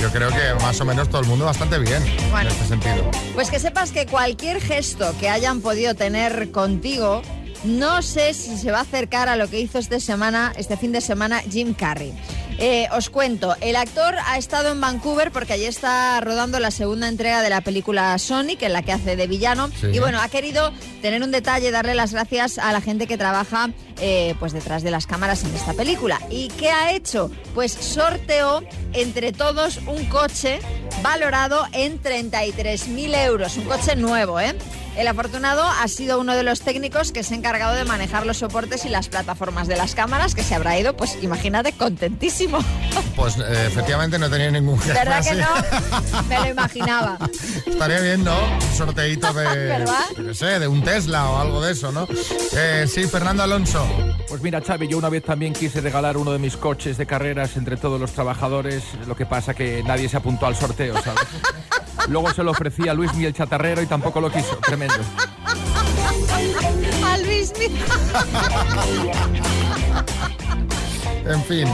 yo 0.00 0.10
creo 0.10 0.28
que 0.28 0.54
más 0.62 0.80
o 0.80 0.84
menos 0.84 1.08
todo 1.08 1.22
el 1.22 1.26
mundo 1.26 1.44
bastante 1.44 1.78
bien 1.78 2.02
Bueno. 2.30 2.50
en 2.50 2.56
este 2.56 2.68
sentido. 2.68 3.10
Pues 3.34 3.50
que 3.50 3.58
sepas 3.58 3.92
que 3.92 4.06
cualquier 4.06 4.60
gesto 4.60 5.14
que 5.18 5.28
hayan 5.28 5.60
podido 5.60 5.94
tener 5.94 6.50
contigo, 6.52 7.22
no 7.64 8.02
sé 8.02 8.34
si 8.34 8.56
se 8.56 8.70
va 8.70 8.78
a 8.78 8.82
acercar 8.82 9.28
a 9.28 9.36
lo 9.36 9.48
que 9.48 9.60
hizo 9.60 9.78
este 9.78 10.00
semana, 10.00 10.52
este 10.56 10.76
fin 10.76 10.92
de 10.92 11.00
semana, 11.00 11.40
Jim 11.40 11.74
Carrey. 11.74 12.12
Eh, 12.58 12.88
os 12.92 13.10
cuento, 13.10 13.54
el 13.60 13.76
actor 13.76 14.14
ha 14.25 14.38
estado 14.38 14.70
en 14.70 14.80
Vancouver 14.80 15.30
porque 15.30 15.52
allí 15.52 15.66
está 15.66 16.20
rodando 16.20 16.58
la 16.58 16.70
segunda 16.70 17.06
entrega 17.08 17.42
de 17.42 17.50
la 17.50 17.60
película 17.60 18.16
Sonic, 18.18 18.62
en 18.62 18.72
la 18.72 18.82
que 18.82 18.92
hace 18.92 19.14
de 19.14 19.26
villano. 19.26 19.68
Sí. 19.80 19.88
Y 19.92 19.98
bueno, 19.98 20.20
ha 20.20 20.28
querido 20.28 20.72
tener 21.02 21.22
un 21.22 21.30
detalle, 21.30 21.70
darle 21.70 21.94
las 21.94 22.12
gracias 22.12 22.58
a 22.58 22.72
la 22.72 22.80
gente 22.80 23.06
que 23.06 23.18
trabaja 23.18 23.70
eh, 24.00 24.34
pues 24.38 24.52
detrás 24.52 24.82
de 24.82 24.90
las 24.90 25.06
cámaras 25.06 25.44
en 25.44 25.54
esta 25.54 25.75
película. 25.75 26.20
¿Y 26.30 26.48
qué 26.48 26.70
ha 26.70 26.92
hecho? 26.92 27.30
Pues 27.54 27.72
sorteó 27.72 28.62
entre 28.92 29.32
todos 29.32 29.78
un 29.86 30.06
coche 30.06 30.60
valorado 31.02 31.66
en 31.72 32.02
33.000 32.02 33.25
euros, 33.26 33.56
un 33.58 33.64
coche 33.64 33.96
nuevo, 33.96 34.40
¿eh? 34.40 34.54
El 34.96 35.08
afortunado 35.08 35.62
ha 35.62 35.86
sido 35.88 36.18
uno 36.18 36.34
de 36.34 36.42
los 36.42 36.60
técnicos 36.62 37.12
que 37.12 37.22
se 37.22 37.34
ha 37.34 37.36
encargado 37.36 37.74
de 37.74 37.84
manejar 37.84 38.24
los 38.24 38.38
soportes 38.38 38.86
y 38.86 38.88
las 38.88 39.08
plataformas 39.08 39.68
de 39.68 39.76
las 39.76 39.94
cámaras, 39.94 40.34
que 40.34 40.42
se 40.42 40.54
habrá 40.54 40.78
ido, 40.78 40.96
pues 40.96 41.18
imagínate, 41.22 41.72
contentísimo. 41.72 42.58
Pues 43.16 43.38
eh, 43.38 43.64
efectivamente 43.68 44.18
no 44.18 44.28
tenía 44.28 44.50
ningún 44.50 44.78
jefe 44.78 44.92
¿Verdad 44.92 45.22
que 45.22 45.30
así. 45.40 45.40
no? 45.40 46.22
Me 46.28 46.38
lo 46.38 46.46
imaginaba. 46.48 47.16
Estaría 47.66 48.00
bien, 48.00 48.22
¿no? 48.24 48.36
Un 48.54 48.76
sorteito 48.76 49.32
de, 49.32 49.44
¿Verdad? 49.44 50.04
qué 50.14 50.34
sé, 50.34 50.58
de 50.58 50.68
un 50.68 50.82
Tesla 50.84 51.30
o 51.30 51.38
algo 51.38 51.62
de 51.62 51.72
eso, 51.72 51.90
¿no? 51.92 52.06
Eh, 52.54 52.86
sí, 52.86 53.04
Fernando 53.04 53.42
Alonso. 53.42 53.86
Pues 54.28 54.42
mira, 54.42 54.60
Xavi, 54.60 54.88
yo 54.88 54.98
una 54.98 55.08
vez 55.08 55.22
también 55.24 55.54
quise 55.54 55.80
regalar 55.80 56.18
uno 56.18 56.30
de 56.32 56.38
mis 56.38 56.58
coches 56.58 56.98
de 56.98 57.06
carreras 57.06 57.56
entre 57.56 57.78
todos 57.78 57.98
los 57.98 58.12
trabajadores, 58.12 58.82
lo 59.06 59.16
que 59.16 59.24
pasa 59.24 59.54
que 59.54 59.82
nadie 59.82 60.10
se 60.10 60.18
apuntó 60.18 60.44
al 60.46 60.54
sorteo, 60.56 60.94
¿sabes? 61.02 61.24
Luego 62.08 62.32
se 62.32 62.42
lo 62.42 62.50
ofrecí 62.52 62.88
a 62.88 62.94
Luis 62.94 63.12
Miguel 63.14 63.32
Chatarrero 63.32 63.82
y 63.82 63.86
tampoco 63.86 64.20
lo 64.20 64.30
quiso. 64.30 64.56
Tremendo. 64.56 64.96
A 67.04 67.18
Luis 67.18 67.52
En 71.28 71.42
fin, 71.45 71.66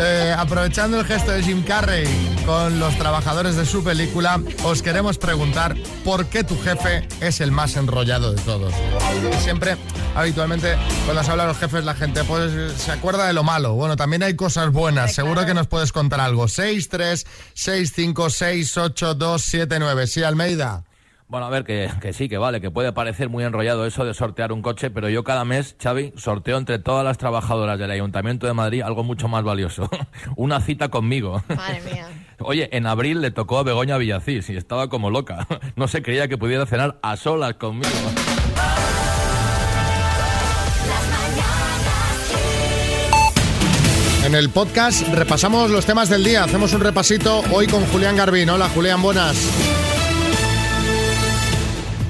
eh, 0.00 0.34
aprovechando 0.36 0.98
el 0.98 1.06
gesto 1.06 1.30
de 1.30 1.42
Jim 1.42 1.62
Carrey 1.62 2.04
con 2.44 2.80
los 2.80 2.96
trabajadores 2.98 3.54
de 3.54 3.64
su 3.64 3.84
película, 3.84 4.40
os 4.64 4.82
queremos 4.82 5.18
preguntar 5.18 5.76
por 6.04 6.26
qué 6.26 6.42
tu 6.42 6.60
jefe 6.60 7.06
es 7.20 7.40
el 7.40 7.52
más 7.52 7.76
enrollado 7.76 8.32
de 8.32 8.42
todos. 8.42 8.74
Siempre, 9.42 9.76
habitualmente, 10.16 10.76
cuando 11.04 11.22
se 11.22 11.30
habla 11.30 11.44
de 11.44 11.48
los 11.50 11.58
jefes, 11.58 11.84
la 11.84 11.94
gente 11.94 12.24
pues 12.24 12.72
se 12.72 12.90
acuerda 12.90 13.26
de 13.26 13.32
lo 13.32 13.44
malo. 13.44 13.74
Bueno, 13.74 13.94
también 13.96 14.24
hay 14.24 14.34
cosas 14.34 14.72
buenas. 14.72 15.14
Seguro 15.14 15.46
que 15.46 15.54
nos 15.54 15.68
puedes 15.68 15.92
contar 15.92 16.20
algo. 16.20 16.48
6, 16.48 16.88
3, 16.88 17.26
6, 17.54 17.92
5, 17.94 18.30
6, 18.30 18.76
8, 18.78 19.14
2, 19.14 19.42
7, 19.42 19.78
9. 19.78 20.06
Sí, 20.08 20.22
Almeida. 20.24 20.84
Bueno, 21.32 21.46
a 21.46 21.48
ver, 21.48 21.64
que, 21.64 21.88
que 22.02 22.12
sí, 22.12 22.28
que 22.28 22.36
vale, 22.36 22.60
que 22.60 22.70
puede 22.70 22.92
parecer 22.92 23.30
muy 23.30 23.42
enrollado 23.42 23.86
eso 23.86 24.04
de 24.04 24.12
sortear 24.12 24.52
un 24.52 24.60
coche, 24.60 24.90
pero 24.90 25.08
yo 25.08 25.24
cada 25.24 25.46
mes, 25.46 25.76
Xavi, 25.82 26.12
sorteo 26.14 26.58
entre 26.58 26.78
todas 26.78 27.06
las 27.06 27.16
trabajadoras 27.16 27.78
del 27.78 27.90
Ayuntamiento 27.90 28.46
de 28.46 28.52
Madrid 28.52 28.82
algo 28.82 29.02
mucho 29.02 29.28
más 29.28 29.42
valioso. 29.42 29.88
Una 30.36 30.60
cita 30.60 30.90
conmigo. 30.90 31.42
Madre 31.48 31.80
mía. 31.90 32.06
Oye, 32.40 32.68
en 32.76 32.86
abril 32.86 33.22
le 33.22 33.30
tocó 33.30 33.56
a 33.58 33.62
Begoña 33.62 33.96
Villacís 33.96 34.50
y 34.50 34.58
estaba 34.58 34.90
como 34.90 35.08
loca. 35.08 35.46
No 35.74 35.88
se 35.88 36.02
creía 36.02 36.28
que 36.28 36.36
pudiera 36.36 36.66
cenar 36.66 36.98
a 37.00 37.16
solas 37.16 37.54
conmigo. 37.54 37.88
En 44.26 44.34
el 44.34 44.50
podcast 44.50 45.08
repasamos 45.08 45.70
los 45.70 45.86
temas 45.86 46.10
del 46.10 46.24
día. 46.24 46.44
Hacemos 46.44 46.74
un 46.74 46.82
repasito 46.82 47.42
hoy 47.52 47.68
con 47.68 47.86
Julián 47.86 48.16
Garbín. 48.16 48.50
Hola, 48.50 48.68
Julián, 48.68 49.00
buenas. 49.00 49.91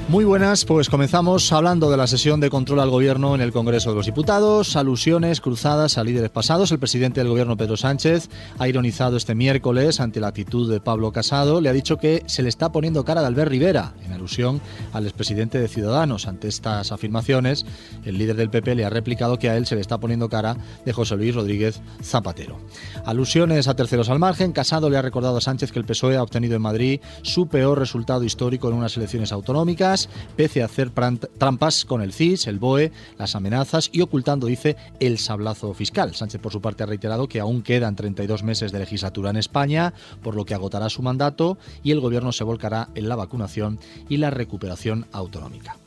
Muy 0.09 0.25
buenas, 0.25 0.65
pues 0.65 0.89
comenzamos 0.89 1.51
hablando 1.53 1.89
de 1.89 1.95
la 1.95 2.07
sesión 2.07 2.41
de 2.41 2.49
control 2.49 2.81
al 2.81 2.89
gobierno 2.89 3.35
en 3.35 3.41
el 3.41 3.53
Congreso 3.53 3.89
de 3.89 3.95
los 3.95 4.05
Diputados, 4.05 4.75
alusiones 4.75 5.39
cruzadas 5.39 5.97
a 5.97 6.03
líderes 6.03 6.29
pasados. 6.29 6.71
El 6.71 6.77
presidente 6.77 7.21
del 7.21 7.29
gobierno, 7.29 7.55
Pedro 7.55 7.77
Sánchez, 7.77 8.29
ha 8.59 8.67
ironizado 8.67 9.15
este 9.15 9.33
miércoles 9.33 10.01
ante 10.01 10.19
la 10.19 10.27
actitud 10.27 10.69
de 10.69 10.81
Pablo 10.81 11.13
Casado. 11.13 11.61
Le 11.61 11.69
ha 11.69 11.73
dicho 11.73 11.97
que 11.97 12.21
se 12.27 12.43
le 12.43 12.49
está 12.49 12.71
poniendo 12.71 13.05
cara 13.05 13.21
de 13.21 13.27
Albert 13.27 13.49
Rivera, 13.49 13.93
en 14.05 14.11
alusión 14.11 14.61
al 14.91 15.05
expresidente 15.05 15.57
de 15.57 15.69
Ciudadanos. 15.69 16.27
Ante 16.27 16.49
estas 16.49 16.91
afirmaciones, 16.91 17.65
el 18.03 18.17
líder 18.17 18.35
del 18.35 18.49
PP 18.49 18.75
le 18.75 18.85
ha 18.85 18.89
replicado 18.89 19.39
que 19.39 19.49
a 19.49 19.55
él 19.55 19.65
se 19.65 19.75
le 19.75 19.81
está 19.81 19.99
poniendo 19.99 20.27
cara 20.27 20.57
de 20.85 20.93
José 20.93 21.15
Luis 21.15 21.33
Rodríguez 21.33 21.81
Zapatero. 22.03 22.59
Alusiones 23.05 23.69
a 23.69 23.75
terceros 23.75 24.09
al 24.09 24.19
margen. 24.19 24.51
Casado 24.51 24.89
le 24.89 24.97
ha 24.97 25.01
recordado 25.01 25.37
a 25.37 25.41
Sánchez 25.41 25.71
que 25.71 25.79
el 25.79 25.85
PSOE 25.85 26.17
ha 26.17 26.23
obtenido 26.23 26.57
en 26.57 26.61
Madrid 26.61 26.99
su 27.21 27.47
peor 27.47 27.79
resultado 27.79 28.25
histórico 28.25 28.67
en 28.67 28.75
unas 28.75 28.97
elecciones 28.97 29.31
autonómicas, 29.31 29.92
pese 30.35 30.61
a 30.61 30.65
hacer 30.65 30.91
trampas 31.37 31.85
con 31.85 32.01
el 32.01 32.13
CIS, 32.13 32.47
el 32.47 32.59
BOE, 32.59 32.91
las 33.17 33.35
amenazas 33.35 33.89
y 33.91 34.01
ocultando, 34.01 34.47
dice, 34.47 34.75
el 34.99 35.17
sablazo 35.17 35.73
fiscal. 35.73 36.15
Sánchez, 36.15 36.41
por 36.41 36.51
su 36.51 36.61
parte, 36.61 36.83
ha 36.83 36.87
reiterado 36.87 37.27
que 37.27 37.39
aún 37.39 37.61
quedan 37.61 37.95
32 37.95 38.43
meses 38.43 38.71
de 38.71 38.79
legislatura 38.79 39.29
en 39.29 39.37
España, 39.37 39.93
por 40.21 40.35
lo 40.35 40.45
que 40.45 40.53
agotará 40.53 40.89
su 40.89 41.01
mandato 41.01 41.57
y 41.83 41.91
el 41.91 41.99
gobierno 41.99 42.31
se 42.31 42.43
volcará 42.43 42.89
en 42.95 43.09
la 43.09 43.15
vacunación 43.15 43.79
y 44.09 44.17
la 44.17 44.29
recuperación 44.29 45.05
autonómica. 45.11 45.77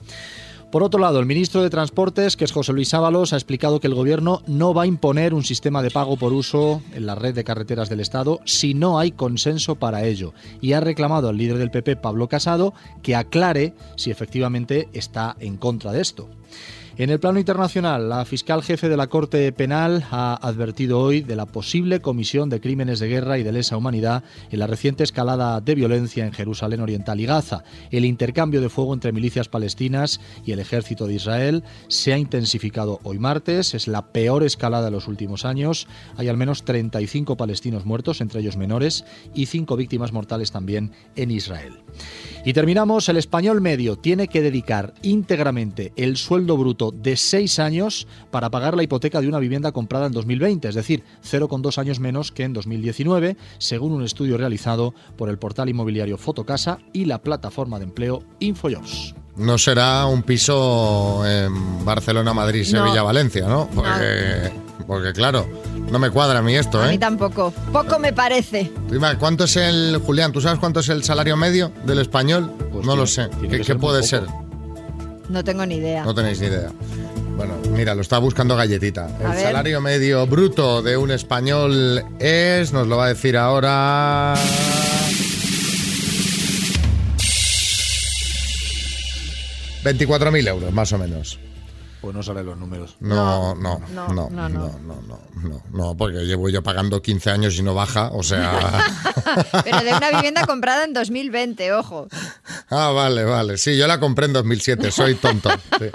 Por 0.71 0.83
otro 0.83 0.99
lado, 0.99 1.21
el 1.21 1.27
ministro 1.27 1.63
de 1.63 1.71
Transportes, 1.71 2.37
que 2.37 2.45
es 2.45 2.51
José 2.51 2.73
Luis 2.73 2.93
Ábalos, 2.93 3.33
ha 3.33 3.37
explicado 3.37 3.79
que 3.79 3.87
el 3.87 3.95
gobierno 3.95 4.43
no 4.49 4.75
va 4.75 4.83
a 4.83 4.87
imponer 4.87 5.33
un 5.33 5.45
sistema 5.45 5.81
de 5.81 5.93
pago 5.93 6.17
por 6.17 6.33
uso 6.33 6.83
en 6.93 7.07
la 7.07 7.15
red 7.15 7.35
de 7.35 7.45
carreteras 7.45 7.89
del 7.89 8.01
Estado 8.01 8.41
si 8.45 8.75
no 8.75 8.99
hay 8.99 9.13
consenso 9.13 9.77
para 9.77 10.05
ello. 10.05 10.35
Y 10.61 10.73
ha 10.73 10.81
reclamado 10.81 11.29
al 11.29 11.37
líder 11.37 11.59
del 11.59 11.71
PP, 11.71 11.97
Pablo 11.97 12.29
Casado, 12.29 12.75
que 13.03 13.15
aclare 13.15 13.75
si 13.95 14.11
efectivamente 14.11 14.89
está 14.93 15.37
en 15.39 15.57
contra 15.57 15.93
de 15.93 16.01
esto. 16.01 16.29
En 16.99 17.11
el 17.11 17.21
plano 17.21 17.39
internacional, 17.39 18.09
la 18.09 18.25
fiscal 18.25 18.63
jefe 18.63 18.89
de 18.89 18.97
la 18.97 19.09
Corte 19.09 19.53
Penal 19.53 20.07
ha 20.11 20.35
advertido 20.35 20.99
hoy 20.99 21.21
de 21.21 21.37
la 21.37 21.45
posible 21.45 22.01
comisión 22.01 22.49
de 22.49 22.59
crímenes 22.59 23.01
de 23.01 23.09
guerra 23.09 23.37
y 23.37 23.43
de 23.43 23.53
lesa 23.53 23.77
humanidad 23.77 24.25
en 24.51 24.59
la 24.59 24.67
reciente 24.67 25.05
escalada 25.05 25.61
de 25.61 25.75
violencia 25.75 26.25
en 26.25 26.33
Jerusalén 26.33 26.81
Oriental 26.81 27.21
y 27.21 27.27
Gaza. 27.27 27.65
El 27.91 28.07
intercambio 28.07 28.63
de 28.63 28.71
fuego 28.71 28.95
entre 28.95 29.13
milicias 29.13 29.49
palestinas 29.49 30.23
y 30.47 30.53
el 30.53 30.59
ejército 30.59 31.07
de 31.07 31.13
Israel 31.13 31.65
se 31.89 32.15
ha 32.15 32.19
intensificado 32.19 32.99
hoy 33.03 33.19
martes. 33.19 33.75
Es 33.75 33.89
la 33.89 34.07
peor 34.07 34.43
escalada 34.43 34.87
de 34.87 34.93
los 34.93 35.07
últimos 35.07 35.45
años. 35.45 35.89
Hay 36.17 36.29
al 36.29 36.39
menos 36.39 36.65
35 36.65 37.37
palestinos 37.37 37.85
muertos, 37.85 38.23
entre 38.23 38.41
ellos 38.41 38.57
menores, 38.57 39.05
y 39.35 39.45
5 39.45 39.77
víctimas 39.77 40.15
mortales 40.15 40.51
también 40.51 40.93
en 41.15 41.31
Israel. 41.31 41.75
Y 42.47 42.55
terminamos, 42.55 43.11
el 43.11 43.19
español 43.19 43.61
medio 43.61 43.97
tiene 43.97 44.29
que 44.29 44.41
dedicar 44.41 44.95
íntegramente 45.03 45.93
el 45.97 46.17
sueldo 46.17 46.57
bruto 46.57 46.86
de 46.93 47.17
6 47.17 47.59
años 47.59 48.07
para 48.31 48.51
pagar 48.51 48.77
la 48.77 48.83
hipoteca 48.83 49.21
de 49.21 49.29
una 49.29 49.39
vivienda 49.39 49.73
comprada 49.73 50.07
en 50.07 50.13
2020, 50.13 50.69
es 50.69 50.75
decir, 50.75 51.03
0,2 51.25 51.79
años 51.79 52.01
menos 52.01 52.33
que 52.33 52.45
en 52.45 52.53
2019, 52.53 53.37
según 53.59 53.93
un 53.93 54.03
estudio 54.05 54.37
realizado 54.39 54.95
por 55.17 55.29
el 55.29 55.39
portal 55.39 55.69
inmobiliario 55.69 56.19
Fotocasa 56.19 56.79
y 56.93 57.05
la 57.05 57.23
plataforma 57.23 57.79
de 57.79 57.85
empleo 57.85 58.23
Infojobs. 58.41 59.15
No 59.37 59.59
será 59.59 60.07
un 60.07 60.23
piso 60.23 61.23
en 61.27 61.85
Barcelona, 61.85 62.33
Madrid, 62.33 62.65
Sevilla, 62.65 62.97
No. 62.97 63.05
Valencia, 63.05 63.47
¿no? 63.47 63.69
Porque, 63.75 64.51
porque 64.87 65.13
claro, 65.13 65.47
no 65.93 65.99
me 65.99 66.09
cuadra 66.11 66.39
a 66.39 66.43
mí 66.43 66.55
esto, 66.57 66.81
A 66.81 66.89
¿eh? 66.89 66.93
mí 66.93 66.99
tampoco. 66.99 67.53
Poco 67.71 67.99
me 67.99 68.15
parece. 68.15 68.73
Dime, 68.91 69.19
¿Cuánto 69.19 69.45
es 69.45 69.57
el, 69.57 69.99
Julián, 70.07 70.33
tú 70.33 70.41
sabes 70.41 70.59
cuánto 70.59 70.81
es 70.81 70.89
el 70.89 71.05
salario 71.05 71.37
medio 71.37 71.71
del 71.85 71.99
español? 71.99 72.51
no 72.83 72.97
lo 72.97 73.07
sé. 73.07 73.29
¿Qué, 73.43 73.49
que 73.49 73.59
qué 73.59 73.65
ser 73.65 73.77
muy 73.77 73.83
puede 73.83 73.99
poco. 74.01 74.09
ser? 74.09 74.46
No 75.29 75.43
tengo 75.45 75.67
ni 75.67 75.77
idea. 75.77 76.05
No 76.05 76.15
tenéis 76.15 76.41
ni 76.41 76.47
idea. 76.47 76.71
Bueno, 77.37 77.55
mira, 77.71 77.95
lo 77.95 78.01
está 78.01 78.19
buscando 78.19 78.57
Galletita. 78.57 79.09
El 79.21 79.29
ver. 79.29 79.43
salario 79.43 79.81
medio 79.81 80.27
bruto 80.27 80.83
de 80.83 80.97
un 80.97 81.11
español 81.11 82.03
es, 82.19 82.73
nos 82.73 82.87
lo 82.87 82.97
va 82.97 83.07
a 83.07 83.09
decir 83.09 83.37
ahora... 83.37 84.35
...24.000 89.85 90.49
euros, 90.49 90.73
más 90.73 90.93
o 90.93 90.99
menos. 90.99 91.39
Pues 92.07 92.15
no 92.15 92.23
salen 92.23 92.47
los 92.47 92.57
números. 92.57 92.95
No, 93.01 93.57
no, 93.57 93.81
no, 93.93 94.07
no, 94.07 94.31
no, 94.31 94.31
no, 94.31 94.49
no, 94.49 94.49
no. 94.49 94.79
no, 94.79 95.03
no, 95.09 95.21
no, 95.43 95.63
no, 95.73 95.97
porque 95.97 96.19
llevo 96.25 96.49
yo 96.49 96.63
pagando 96.63 97.03
15 97.03 97.31
años 97.33 97.59
y 97.59 97.65
no 97.65 97.75
baja, 97.75 98.11
o 98.13 98.23
sea... 98.23 98.61
Pero 99.65 99.81
de 99.81 99.93
una 99.93 100.11
vivienda 100.13 100.47
comprada 100.47 100.85
en 100.85 100.93
2020, 100.93 101.73
ojo. 101.73 102.07
Ah, 102.71 102.93
vale, 102.95 103.25
vale. 103.25 103.59
Sí, 103.59 103.77
yo 103.77 103.89
la 103.89 103.99
compré 103.99 104.27
en 104.27 104.35
2007, 104.35 104.93
soy 104.93 105.17
tonto. 105.17 105.51
Sí. 105.81 105.87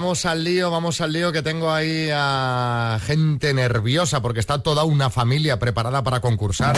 Vamos 0.00 0.24
al 0.26 0.44
lío, 0.44 0.70
vamos 0.70 1.00
al 1.00 1.12
lío 1.12 1.32
que 1.32 1.42
tengo 1.42 1.72
ahí 1.72 2.08
a 2.14 3.00
gente 3.04 3.52
nerviosa 3.52 4.22
porque 4.22 4.38
está 4.38 4.62
toda 4.62 4.84
una 4.84 5.10
familia 5.10 5.58
preparada 5.58 6.04
para 6.04 6.20
concursar. 6.20 6.76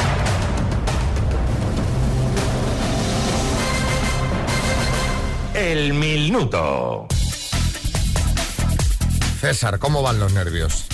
El 5.54 5.92
minuto. 5.94 7.06
César, 9.40 9.78
¿cómo 9.78 10.02
van 10.02 10.18
los 10.20 10.32
nervios? 10.32 10.84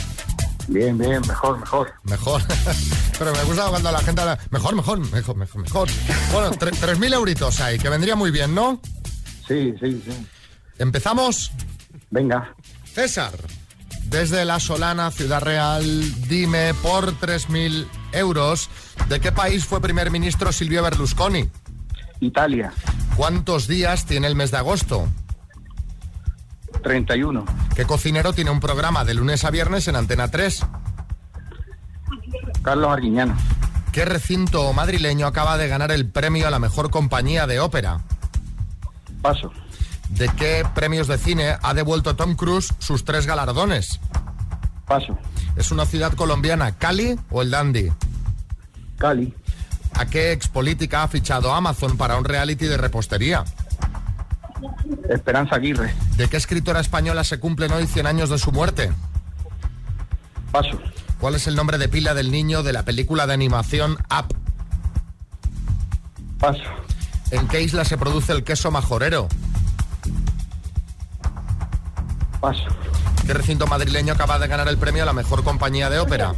Bien, 0.69 0.97
bien, 0.99 1.21
mejor, 1.27 1.59
mejor. 1.61 1.93
Mejor. 2.05 2.43
Pero 3.19 3.33
me 3.33 3.43
gusta 3.45 3.69
cuando 3.69 3.93
la 3.93 4.01
gente 4.01 4.21
habla, 4.21 4.39
mejor, 4.51 4.75
mejor, 4.75 4.99
mejor, 4.99 5.37
mejor, 5.37 5.63
mejor. 5.63 5.89
Bueno, 6.33 6.51
tre- 6.53 6.73
3.000 6.73 7.15
euritos 7.15 7.61
ahí, 7.61 7.79
que 7.79 7.89
vendría 7.89 8.17
muy 8.17 8.31
bien, 8.31 8.55
¿no? 8.55 8.81
Sí, 9.47 9.75
sí, 9.81 10.03
sí. 10.05 10.27
¿Empezamos? 10.79 11.53
Venga. 12.11 12.55
César, 12.85 13.33
desde 14.05 14.45
La 14.45 14.61
Solana, 14.61 15.11
Ciudad 15.11 15.43
Real, 15.43 15.83
dime 16.29 16.73
por 16.83 17.13
3.000 17.19 17.87
euros, 18.13 18.71
¿de 19.09 19.21
qué 19.21 19.33
país 19.33 19.67
fue 19.67 19.81
primer 19.81 20.11
ministro 20.11 20.53
Silvio 20.53 20.83
Berlusconi? 20.83 21.51
Italia, 22.21 22.73
¿Cuántos 23.17 23.67
días 23.67 24.05
tiene 24.05 24.27
el 24.27 24.35
mes 24.35 24.51
de 24.51 24.59
agosto? 24.59 25.09
31. 26.83 27.47
¿Qué 27.75 27.87
cocinero 27.87 28.35
tiene 28.35 28.51
un 28.51 28.61
programa 28.61 29.05
de 29.05 29.15
lunes 29.15 29.45
a 29.45 29.51
viernes 29.51 29.89
en 29.89 29.97
Antena 29.97 30.31
3? 30.31 30.67
Carlos 32.63 32.91
Arguiñano. 32.93 33.35
¿Qué 33.91 34.05
recinto 34.05 34.71
madrileño 34.75 35.27
acaba 35.27 35.57
de 35.57 35.67
ganar 35.67 35.93
el 35.93 36.07
premio 36.11 36.47
a 36.47 36.51
la 36.51 36.59
mejor 36.59 36.91
compañía 36.91 37.47
de 37.47 37.59
ópera? 37.59 38.01
Paso. 39.23 39.51
¿De 40.11 40.29
qué 40.29 40.65
premios 40.75 41.09
de 41.09 41.19
cine 41.19 41.57
ha 41.63 41.75
devuelto 41.75 42.17
Tom 42.17 42.37
Cruise 42.37 42.73
sus 42.79 43.05
tres 43.05 43.27
galardones? 43.27 44.01
Paso. 44.87 45.19
¿Es 45.57 45.71
una 45.71 45.85
ciudad 45.85 46.13
colombiana, 46.13 46.73
Cali 46.73 47.19
o 47.31 47.43
el 47.43 47.51
Dandy? 47.51 47.93
Cali. 48.99 49.35
¿A 49.95 50.07
qué 50.07 50.33
expolítica 50.33 51.03
ha 51.03 51.09
fichado 51.09 51.53
Amazon 51.53 51.97
para 51.97 52.17
un 52.17 52.25
reality 52.25 52.67
de 52.67 52.77
repostería? 52.77 53.45
Esperanza 55.09 55.57
Aguirre. 55.57 55.95
¿De 56.17 56.29
qué 56.29 56.37
escritora 56.37 56.81
española 56.81 57.25
se 57.25 57.41
cumplen 57.41 57.73
hoy 57.73 57.87
100 57.87 58.07
años 58.07 58.31
de 58.31 58.39
su 58.39 58.53
muerte? 58.53 58.93
Paso. 60.53 60.79
¿Cuál 61.19 61.35
es 61.35 61.47
el 61.47 61.57
nombre 61.57 61.79
de 61.79 61.89
pila 61.89 62.15
del 62.15 62.31
niño 62.31 62.63
de 62.63 62.73
la 62.73 62.85
película 62.85 63.27
de 63.27 63.35
animación 63.35 63.93
Up? 64.11 64.37
Paso. 66.39 66.63
¿En 67.31 67.49
qué 67.49 67.63
isla 67.63 67.85
se 67.85 67.97
produce 67.97 68.33
el 68.33 68.45
queso 68.45 68.71
majorero? 68.71 69.29
Paso. 72.47 72.63
¿Qué 73.27 73.35
recinto 73.35 73.67
madrileño 73.67 74.13
acaba 74.13 74.39
de 74.39 74.47
ganar 74.47 74.69
el 74.69 74.79
premio 74.79 75.03
a 75.03 75.07
la 75.07 75.13
mejor 75.13 75.43
compañía 75.43 75.91
de 75.91 75.99
ópera? 75.99 76.33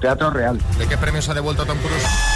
Teatro 0.00 0.30
Real. 0.30 0.58
¿De 0.78 0.86
qué 0.86 0.96
premios 0.96 1.28
ha 1.28 1.34
devuelto 1.34 1.66
Tom 1.66 1.76
Cruise? 1.76 2.31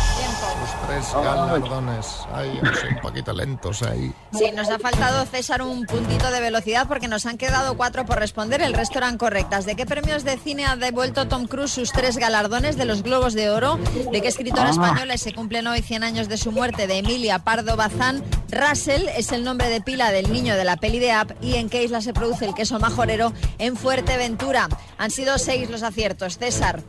Tres 0.86 1.12
galardones. 1.14 2.06
Ay, 2.32 2.60
soy 2.80 2.90
un 2.90 3.00
poquito 3.00 3.32
lentos 3.32 3.82
ahí. 3.82 4.12
Sí, 4.32 4.52
nos 4.54 4.68
ha 4.70 4.78
faltado, 4.78 5.24
César, 5.26 5.62
un 5.62 5.84
puntito 5.84 6.30
de 6.30 6.40
velocidad 6.40 6.86
porque 6.86 7.08
nos 7.08 7.26
han 7.26 7.38
quedado 7.38 7.76
cuatro 7.76 8.06
por 8.06 8.18
responder. 8.18 8.62
El 8.62 8.72
resto 8.72 8.98
eran 8.98 9.18
correctas. 9.18 9.66
¿De 9.66 9.74
qué 9.74 9.84
premios 9.84 10.22
de 10.24 10.36
cine 10.38 10.64
ha 10.64 10.76
devuelto 10.76 11.26
Tom 11.26 11.46
Cruise 11.46 11.72
sus 11.72 11.90
tres 11.92 12.16
galardones 12.18 12.76
de 12.76 12.84
los 12.84 13.02
Globos 13.02 13.34
de 13.34 13.50
Oro? 13.50 13.78
¿De 14.12 14.20
qué 14.22 14.28
escritora 14.28 14.68
Ah. 14.68 14.70
española 14.70 15.18
se 15.18 15.32
cumplen 15.34 15.66
hoy 15.66 15.82
100 15.82 16.04
años 16.04 16.28
de 16.28 16.36
su 16.36 16.52
muerte? 16.52 16.86
De 16.86 16.98
Emilia 16.98 17.40
Pardo 17.40 17.76
Bazán. 17.76 18.22
Russell 18.50 19.08
es 19.16 19.32
el 19.32 19.42
nombre 19.42 19.68
de 19.68 19.80
pila 19.80 20.12
del 20.12 20.32
niño 20.32 20.54
de 20.54 20.64
la 20.64 20.76
peli 20.76 21.00
de 21.00 21.10
App. 21.12 21.32
¿Y 21.42 21.56
en 21.56 21.68
qué 21.68 21.82
isla 21.82 22.00
se 22.00 22.12
produce 22.12 22.44
el 22.44 22.54
queso 22.54 22.78
majorero? 22.78 23.32
En 23.58 23.76
Fuerteventura. 23.76 24.68
Han 24.98 25.10
sido 25.10 25.38
seis 25.38 25.68
los 25.68 25.82
aciertos. 25.82 26.38
César. 26.38 26.80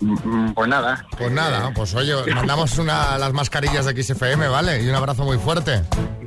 Mm, 0.00 0.52
Pues 0.52 0.68
nada. 0.68 1.06
Pues 1.18 1.32
nada, 1.32 1.70
pues 1.74 1.94
oye, 1.94 2.14
mandamos 2.34 2.78
una, 2.78 3.16
las 3.18 3.32
mascarillas 3.32 3.84
de 3.86 4.02
XFM, 4.02 4.48
¿vale? 4.48 4.82
Y 4.82 4.88
un 4.88 4.94
abrazo 4.94 5.24
muy 5.24 5.38
fuerte. 5.38 5.82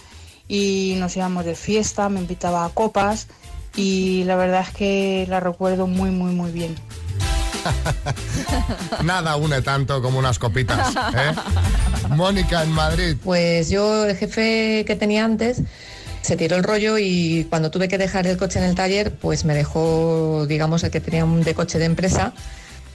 y 0.48 0.96
nos 0.98 1.16
íbamos 1.16 1.46
de 1.46 1.56
fiesta, 1.56 2.10
me 2.10 2.20
invitaba 2.20 2.66
a 2.66 2.70
copas 2.70 3.28
y 3.76 4.24
la 4.26 4.36
verdad 4.36 4.66
es 4.68 4.76
que 4.76 5.26
la 5.30 5.40
recuerdo 5.40 5.88
muy, 5.88 6.12
muy, 6.12 6.34
muy 6.34 6.52
bien. 6.52 6.76
Nada 9.04 9.36
une 9.36 9.62
tanto 9.62 10.02
como 10.02 10.20
unas 10.20 10.40
copitas. 10.40 10.96
¿eh? 10.96 11.34
Mónica 12.10 12.64
en 12.64 12.72
Madrid. 12.72 13.18
Pues 13.24 13.70
yo, 13.70 14.06
el 14.06 14.16
jefe 14.16 14.84
que 14.86 14.96
tenía 14.96 15.26
antes, 15.26 15.62
se 16.22 16.38
tiró 16.38 16.56
el 16.56 16.64
rollo 16.64 16.98
y 16.98 17.46
cuando 17.50 17.72
tuve 17.72 17.88
que 17.88 17.98
dejar 17.98 18.28
el 18.28 18.38
coche 18.38 18.60
en 18.60 18.66
el 18.66 18.76
taller, 18.76 19.14
pues 19.14 19.46
me 19.46 19.54
dejó, 19.54 20.46
digamos, 20.48 20.84
el 20.84 20.92
que 20.92 21.02
tenía 21.02 21.26
un 21.26 21.44
de 21.44 21.54
coche 21.54 21.80
de 21.80 21.86
empresa, 21.86 22.34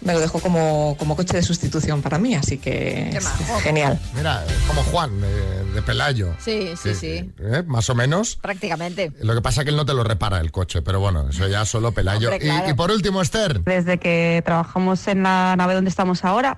me 0.00 0.12
lo 0.12 0.20
dejó 0.20 0.38
como, 0.40 0.96
como 0.98 1.16
coche 1.16 1.36
de 1.36 1.42
sustitución 1.42 2.02
para 2.02 2.18
mí, 2.18 2.34
así 2.34 2.58
que 2.58 3.10
es 3.10 3.28
genial. 3.62 3.98
Mira, 4.14 4.44
como 4.66 4.82
Juan, 4.84 5.20
de, 5.20 5.64
de 5.74 5.82
Pelayo. 5.82 6.34
Sí, 6.38 6.70
sí, 6.80 6.94
sí. 6.94 7.30
¿Eh? 7.40 7.62
Más 7.66 7.88
o 7.90 7.94
menos. 7.94 8.36
Prácticamente. 8.36 9.12
Lo 9.20 9.34
que 9.34 9.40
pasa 9.42 9.60
es 9.60 9.64
que 9.64 9.70
él 9.70 9.76
no 9.76 9.84
te 9.86 9.94
lo 9.94 10.04
repara 10.04 10.40
el 10.40 10.52
coche, 10.52 10.82
pero 10.82 11.00
bueno, 11.00 11.28
eso 11.30 11.48
ya 11.48 11.64
solo 11.64 11.92
Pelayo. 11.92 12.28
Hombre, 12.30 12.46
Y- 12.46 12.48
claro. 12.48 12.70
y, 12.70 12.74
por 12.74 12.90
último, 12.90 13.20
Esther. 13.22 13.60
Desde 13.64 13.98
que 13.98 14.42
trabajamos 14.44 15.06
en 15.08 15.22
la 15.24 15.54
nave 15.56 15.74
donde 15.74 15.90
estamos 15.90 16.24
ahora, 16.24 16.56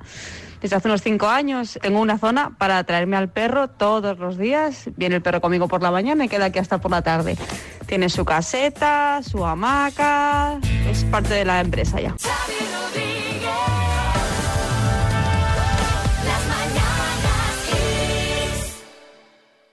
desde 0.60 0.76
hace 0.76 0.88
unos 0.88 1.00
cinco 1.00 1.26
años, 1.28 1.78
tengo 1.80 2.00
una 2.00 2.18
zona 2.18 2.50
para 2.58 2.84
traerme 2.84 3.16
al 3.16 3.30
perro 3.30 3.68
todos 3.68 4.18
los 4.18 4.36
días. 4.36 4.84
Viene 4.96 5.16
el 5.16 5.22
perro 5.22 5.40
conmigo 5.40 5.68
por 5.68 5.80
la 5.82 5.90
mañana 5.90 6.26
y 6.26 6.28
queda 6.28 6.46
aquí 6.46 6.58
hasta 6.58 6.78
por 6.78 6.90
la 6.90 7.00
tarde. 7.00 7.38
Tiene 7.86 8.10
su 8.10 8.24
caseta, 8.26 9.20
su 9.28 9.44
hamaca, 9.46 10.58
es 10.90 11.04
parte 11.04 11.32
de 11.34 11.44
la 11.46 11.60
empresa 11.60 11.98
ya. 12.00 12.14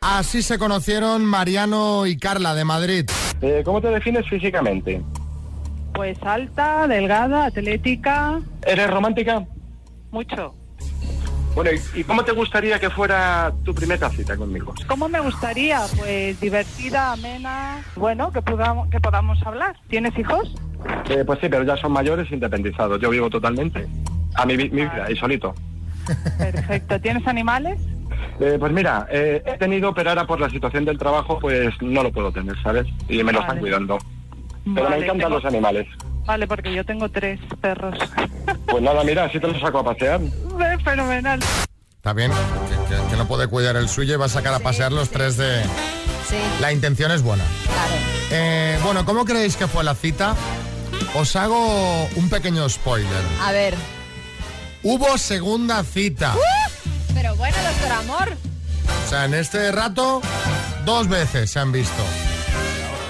Así 0.10 0.42
se 0.42 0.58
conocieron 0.58 1.26
Mariano 1.26 2.06
y 2.06 2.16
Carla 2.16 2.56
de 2.56 2.64
Madrid. 2.64 3.10
Eh, 3.42 3.62
¿Cómo 3.66 3.82
te 3.82 3.90
defines 3.90 4.26
físicamente? 4.30 5.02
Pues 5.94 6.18
alta, 6.24 6.88
delgada, 6.88 7.48
atlética. 7.48 8.40
¿Eres 8.66 8.90
romántica? 8.90 9.46
Mucho. 10.12 10.56
Bueno, 11.56 11.72
¿y, 11.94 12.06
cómo 12.06 12.24
te 12.24 12.32
gustaría 12.32 12.80
que 12.80 12.90
fuera 12.90 13.52
tu 13.66 13.76
primera 13.76 14.10
cita 14.10 14.38
conmigo? 14.38 14.74
¿Cómo 14.88 15.10
me 15.10 15.20
gustaría? 15.20 15.82
Pues 15.98 16.40
divertida, 16.40 17.12
amena. 17.12 17.84
Bueno, 17.98 18.32
que 18.32 18.42
podamos, 18.42 18.90
que 18.90 19.02
podamos 19.02 19.46
hablar. 19.46 19.76
¿Tienes 19.90 20.18
hijos? 20.18 20.56
Eh, 21.10 21.26
pues 21.28 21.40
sí, 21.42 21.50
pero 21.50 21.64
ya 21.64 21.76
son 21.76 21.92
mayores 21.92 22.32
independizados. 22.32 23.02
Yo 23.02 23.10
vivo 23.10 23.30
totalmente 23.30 23.86
a 24.36 24.46
mi, 24.46 24.56
mi 24.56 24.68
vida 24.70 25.12
y 25.12 25.18
solito. 25.18 25.54
Perfecto. 26.38 27.02
¿Tienes 27.02 27.28
animales? 27.28 27.78
Eh, 28.40 28.58
pues 28.60 28.72
mira, 28.72 29.08
eh, 29.10 29.42
he 29.46 29.58
tenido, 29.58 29.94
pero 29.94 30.10
ahora 30.12 30.28
por 30.28 30.40
la 30.40 30.50
situación 30.50 30.86
del 30.86 30.98
trabajo, 30.98 31.40
pues 31.40 31.74
no 31.82 32.04
lo 32.04 32.12
puedo 32.12 32.32
tener, 32.32 32.56
¿sabes? 32.62 32.86
Y 33.10 33.24
me 33.24 33.32
lo 33.34 33.40
están 33.42 33.60
cuidando. 33.60 33.98
Pero 34.64 34.84
Vale, 34.84 34.98
me 34.98 35.04
encantan 35.06 35.18
tengo- 35.30 35.36
los 35.36 35.46
animales. 35.46 35.88
Vale, 36.26 36.46
porque 36.46 36.74
yo 36.74 36.84
tengo 36.86 37.10
tres 37.10 37.40
perros. 37.62 37.98
Pues 38.68 38.84
nada, 38.84 39.02
mira, 39.06 39.24
así 39.24 39.40
te 39.40 39.48
los 39.48 39.60
saco 39.62 39.80
a 39.80 39.84
pasear. 39.86 40.20
Ve, 40.20 40.78
Fenomenal. 40.84 41.40
Está 41.96 42.12
bien, 42.14 42.32
que, 42.32 42.96
que- 42.96 43.02
que 43.12 43.16
no 43.16 43.26
puede 43.28 43.48
cuidar 43.48 43.76
el 43.78 43.88
suyo 43.90 44.14
y 44.16 44.18
va 44.18 44.26
a 44.26 44.30
sacar 44.30 44.54
a 44.54 44.60
pasear 44.60 44.92
los 44.92 45.10
tres 45.10 45.38
de... 45.38 45.64
Sí, 46.28 46.36
La 46.60 46.72
intención 46.74 47.12
es 47.12 47.22
buena. 47.24 47.44
claro. 47.66 47.94
Eh, 48.32 48.78
bueno, 48.84 49.06
¿cómo 49.06 49.24
creéis 49.24 49.56
que 49.56 49.68
fue 49.68 49.84
la 49.86 49.96
cita? 49.96 50.36
Os 51.16 51.36
hago 51.38 52.06
un 52.18 52.30
pequeño 52.30 52.68
spoiler. 52.70 53.08
A 53.42 53.52
ver. 53.54 53.74
Hubo 54.84 55.18
segunda 55.18 55.82
cita. 55.84 56.34
Pero 57.18 57.36
bueno, 57.36 57.58
doctor 57.64 57.92
Amor. 57.94 58.38
O 59.06 59.10
sea, 59.10 59.26
en 59.26 59.34
este 59.34 59.72
rato, 59.72 60.22
dos 60.86 61.08
veces 61.08 61.50
se 61.50 61.60
han 61.60 61.72
visto. 61.72 62.04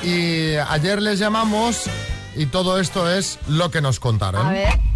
Y 0.02 0.56
ayer 0.56 1.02
les 1.02 1.20
llamamos 1.20 1.84
y 2.34 2.46
todo 2.46 2.80
esto 2.80 3.12
es 3.12 3.38
lo 3.50 3.70
que 3.70 3.82
nos 3.82 4.00
contaron. 4.00 4.48
A 4.48 4.52
ver. 4.52 4.87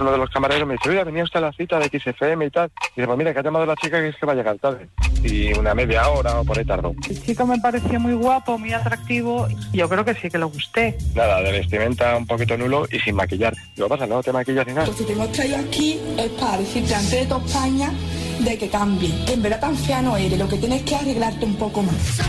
Uno 0.00 0.12
de 0.12 0.18
los 0.18 0.30
camareros 0.30 0.66
me 0.66 0.74
dice, 0.74 0.88
oiga, 0.88 1.04
venía 1.04 1.24
usted 1.24 1.38
a 1.38 1.42
la 1.42 1.52
cita 1.52 1.78
de 1.78 1.86
XFM 1.86 2.46
y 2.46 2.50
tal. 2.50 2.70
Y 2.96 3.00
dice, 3.00 3.06
pues 3.06 3.18
mira, 3.18 3.32
que 3.34 3.40
ha 3.40 3.42
llamado 3.42 3.66
la 3.66 3.76
chica 3.76 4.00
que 4.00 4.08
es 4.08 4.16
que 4.16 4.24
va 4.24 4.32
a 4.32 4.36
llegar 4.36 4.58
tarde. 4.58 4.88
Y 5.22 5.52
una 5.58 5.74
media 5.74 6.08
hora 6.08 6.40
o 6.40 6.44
por 6.44 6.58
ahí 6.58 6.64
tardó. 6.64 6.94
El 7.08 7.22
chico 7.22 7.46
me 7.46 7.58
pareció 7.58 8.00
muy 8.00 8.14
guapo, 8.14 8.58
muy 8.58 8.72
atractivo. 8.72 9.46
Yo 9.72 9.88
creo 9.88 10.04
que 10.04 10.14
sí 10.14 10.30
que 10.30 10.38
lo 10.38 10.48
gusté. 10.48 10.96
Nada, 11.14 11.42
de 11.42 11.52
vestimenta 11.52 12.16
un 12.16 12.26
poquito 12.26 12.56
nulo 12.56 12.86
y 12.90 12.98
sin 12.98 13.14
maquillar. 13.14 13.54
Digo, 13.76 13.88
pasa, 13.88 14.06
no 14.06 14.22
te 14.22 14.32
maquillas 14.32 14.66
ni 14.66 14.72
nada. 14.72 14.86
Lo 14.86 14.96
que 14.96 15.04
te 15.04 15.12
hemos 15.12 15.32
traído 15.32 15.58
aquí 15.58 16.00
es 16.16 16.28
para 16.30 16.56
decirte 16.56 16.94
ante 16.94 17.16
de 17.16 17.26
toda 17.26 17.44
España 17.44 17.92
de 18.38 18.58
que 18.58 18.70
cambie. 18.70 19.12
Que 19.26 19.34
en 19.34 19.42
verdad 19.42 19.60
tan 19.60 19.76
fea 19.76 20.00
no 20.00 20.16
eres, 20.16 20.38
lo 20.38 20.48
que 20.48 20.56
tienes 20.56 20.82
que 20.82 20.96
arreglarte 20.96 21.44
un 21.44 21.56
poco 21.56 21.82
más. 21.82 22.20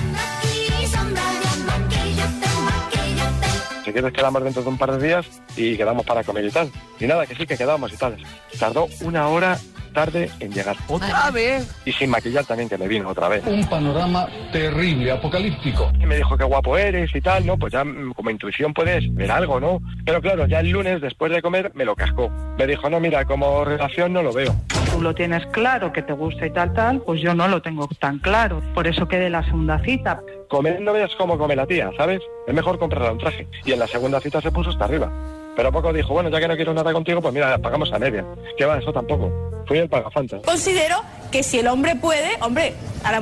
Si 3.92 3.94
quieres 3.94 4.14
quedamos 4.14 4.42
dentro 4.42 4.64
de 4.64 4.70
un 4.70 4.78
par 4.78 4.98
de 4.98 5.06
días 5.06 5.26
y 5.58 5.76
quedamos 5.76 6.06
para 6.06 6.24
comer 6.24 6.46
y 6.46 6.50
tal. 6.50 6.72
Y 6.98 7.08
nada, 7.08 7.26
que 7.26 7.36
sí 7.36 7.46
que 7.46 7.58
quedamos 7.58 7.92
y 7.92 7.98
tal. 7.98 8.16
Tardó 8.58 8.88
una 9.02 9.28
hora 9.28 9.58
tarde 9.94 10.32
en 10.40 10.54
llegar. 10.54 10.78
¿Otra 10.88 11.30
vez? 11.30 11.70
Y 11.84 11.92
sin 11.92 12.10
maquillar 12.10 12.46
también, 12.46 12.70
que 12.70 12.78
me 12.78 12.88
vino 12.88 13.10
otra 13.10 13.28
vez. 13.28 13.46
Un 13.46 13.68
panorama 13.68 14.30
terrible, 14.54 15.12
apocalíptico. 15.12 15.92
Y 16.00 16.06
me 16.06 16.16
dijo 16.16 16.38
qué 16.38 16.46
guapo 16.46 16.78
eres 16.78 17.14
y 17.14 17.20
tal, 17.20 17.46
¿no? 17.46 17.58
Pues 17.58 17.74
ya 17.74 17.84
mm, 17.84 18.14
como 18.14 18.30
intuición 18.30 18.74
puedes 18.74 19.14
ver 19.14 19.30
algo, 19.30 19.60
¿no? 19.60 19.82
Pero 20.06 20.22
claro, 20.22 20.48
ya 20.48 20.62
el 20.62 20.70
lunes, 20.70 21.02
después 21.02 21.30
de 21.30 21.42
comer, 21.42 21.74
me 21.76 21.84
lo 21.84 21.94
cascó. 21.94 22.30
Me 22.58 22.68
dijo, 22.68 22.90
no, 22.90 23.02
mira, 23.02 23.26
como 23.26 23.66
relación 23.66 24.14
no 24.14 24.24
lo 24.24 24.32
veo. 24.32 24.56
Tú 24.92 25.02
lo 25.02 25.16
tienes 25.16 25.46
claro, 25.48 25.94
que 25.94 26.02
te 26.02 26.14
gusta 26.14 26.46
y 26.46 26.52
tal, 26.52 26.74
tal, 26.74 27.02
pues 27.02 27.22
yo 27.22 27.34
no 27.34 27.48
lo 27.48 27.62
tengo 27.62 27.88
tan 28.00 28.20
claro. 28.20 28.62
Por 28.74 28.88
eso 28.88 29.08
quedé 29.08 29.30
la 29.30 29.44
segunda 29.44 29.80
cita. 29.80 30.22
Comer 30.50 30.82
no 30.82 30.94
veas 30.94 31.16
cómo 31.16 31.38
come 31.38 31.56
la 31.56 31.66
tía, 31.66 31.90
¿sabes? 31.98 32.22
Es 32.46 32.54
mejor 32.54 32.78
comprarle 32.78 33.12
un 33.12 33.18
traje. 33.18 33.48
Y 33.66 33.72
en 33.72 33.80
la 33.80 33.88
segunda 33.88 34.20
cita 34.20 34.42
se 34.42 34.52
puso 34.52 34.70
hasta 34.70 34.86
arriba. 34.86 35.10
Pero 35.56 35.70
a 35.70 35.72
poco 35.72 35.94
dijo, 35.94 36.14
bueno, 36.14 36.30
ya 36.30 36.40
que 36.40 36.48
no 36.48 36.56
quiero 36.56 36.74
nada 36.74 36.94
contigo, 36.94 37.22
pues 37.22 37.34
mira, 37.34 37.58
pagamos 37.58 37.92
a 37.94 38.00
media. 38.00 38.26
¿Qué 38.58 38.66
va? 38.66 38.78
Eso 38.78 38.92
tampoco. 38.92 39.32
Fui 39.66 39.78
el 39.78 39.90
pagafanta. 39.90 40.42
Considero 40.42 40.98
que 41.32 41.44
si 41.44 41.60
el 41.60 41.68
hombre 41.68 41.96
puede, 41.96 42.30
hombre, 42.42 42.74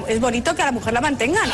es 0.07 0.19
bonito 0.19 0.55
que 0.55 0.61
a 0.61 0.65
la 0.65 0.71
mujer 0.71 0.93
la 0.93 1.01
mantengan. 1.01 1.49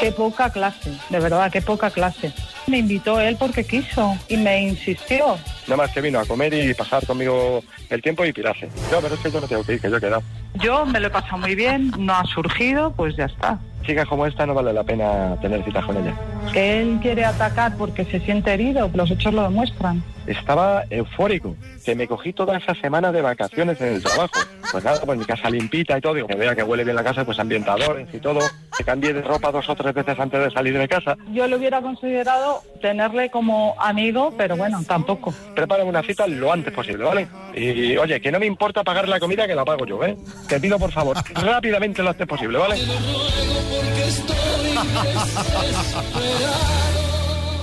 Qué 0.00 0.12
poca 0.12 0.50
clase, 0.50 0.92
de 1.08 1.20
verdad, 1.20 1.50
qué 1.50 1.62
poca 1.62 1.90
clase. 1.90 2.32
Me 2.66 2.78
invitó 2.78 3.20
él 3.20 3.36
porque 3.38 3.64
quiso 3.64 4.16
y 4.28 4.36
me 4.36 4.62
insistió. 4.62 5.38
Nada 5.66 5.76
más 5.76 5.92
que 5.92 6.00
vino 6.00 6.18
a 6.18 6.24
comer 6.24 6.52
y 6.54 6.74
pasar 6.74 7.06
conmigo 7.06 7.62
el 7.88 8.02
tiempo 8.02 8.24
y 8.24 8.32
pirarse. 8.32 8.68
No, 8.90 9.00
pero 9.00 9.14
es 9.14 9.20
que 9.20 9.30
yo 9.30 9.40
me 9.40 9.46
tengo 9.46 9.64
que 9.64 9.74
ir, 9.74 9.80
que 9.80 9.90
yo 9.90 9.96
he 9.96 10.00
quedado. 10.00 10.22
Yo 10.54 10.84
me 10.84 10.98
lo 11.00 11.06
he 11.06 11.10
pasado 11.10 11.38
muy 11.38 11.54
bien, 11.54 11.92
no 11.98 12.14
ha 12.14 12.24
surgido, 12.24 12.92
pues 12.92 13.16
ya 13.16 13.26
está. 13.26 13.58
Chicas 13.88 14.06
como 14.06 14.26
esta 14.26 14.44
no 14.44 14.52
vale 14.52 14.70
la 14.74 14.84
pena 14.84 15.34
tener 15.40 15.64
citas 15.64 15.82
con 15.86 15.96
ella. 15.96 16.14
Que 16.52 16.82
él 16.82 16.98
quiere 17.00 17.24
atacar 17.24 17.74
porque 17.78 18.04
se 18.04 18.20
siente 18.20 18.52
herido, 18.52 18.90
los 18.92 19.10
hechos 19.10 19.32
lo 19.32 19.42
demuestran. 19.44 20.04
Estaba 20.26 20.84
eufórico, 20.90 21.56
que 21.86 21.94
me 21.94 22.06
cogí 22.06 22.34
toda 22.34 22.58
esa 22.58 22.74
semana 22.74 23.10
de 23.12 23.22
vacaciones 23.22 23.80
en 23.80 23.94
el 23.94 24.02
trabajo. 24.02 24.40
Pues 24.70 24.84
nada, 24.84 25.00
pues 25.00 25.18
mi 25.18 25.24
casa 25.24 25.48
limpita 25.48 25.96
y 25.96 26.02
todo, 26.02 26.12
digo, 26.12 26.26
que 26.26 26.34
vea 26.34 26.54
que 26.54 26.62
huele 26.62 26.84
bien 26.84 26.96
la 26.96 27.02
casa, 27.02 27.24
pues 27.24 27.38
ambientadores 27.38 28.06
y 28.12 28.18
todo. 28.18 28.40
Que 28.76 28.84
cambié 28.84 29.14
de 29.14 29.22
ropa 29.22 29.50
dos 29.50 29.66
o 29.70 29.74
tres 29.74 29.94
veces 29.94 30.20
antes 30.20 30.38
de 30.38 30.50
salir 30.50 30.76
de 30.76 30.86
casa. 30.86 31.16
Yo 31.32 31.46
le 31.46 31.56
hubiera 31.56 31.80
considerado 31.80 32.60
tenerle 32.82 33.30
como 33.30 33.74
amigo, 33.78 34.34
pero 34.36 34.54
bueno, 34.58 34.82
tampoco. 34.86 35.32
Prepara 35.54 35.84
una 35.84 36.02
cita 36.02 36.26
lo 36.26 36.52
antes 36.52 36.74
posible, 36.74 37.04
¿vale? 37.04 37.26
Y 37.54 37.96
oye, 37.96 38.20
que 38.20 38.30
no 38.30 38.38
me 38.38 38.44
importa 38.44 38.84
pagar 38.84 39.08
la 39.08 39.18
comida 39.18 39.46
que 39.46 39.54
la 39.54 39.64
pago 39.64 39.86
yo, 39.86 40.04
¿eh? 40.04 40.14
Te 40.46 40.60
pido 40.60 40.78
por 40.78 40.92
favor, 40.92 41.16
rápidamente 41.34 42.02
lo 42.02 42.10
antes 42.10 42.26
posible, 42.26 42.58
¿vale? 42.58 42.76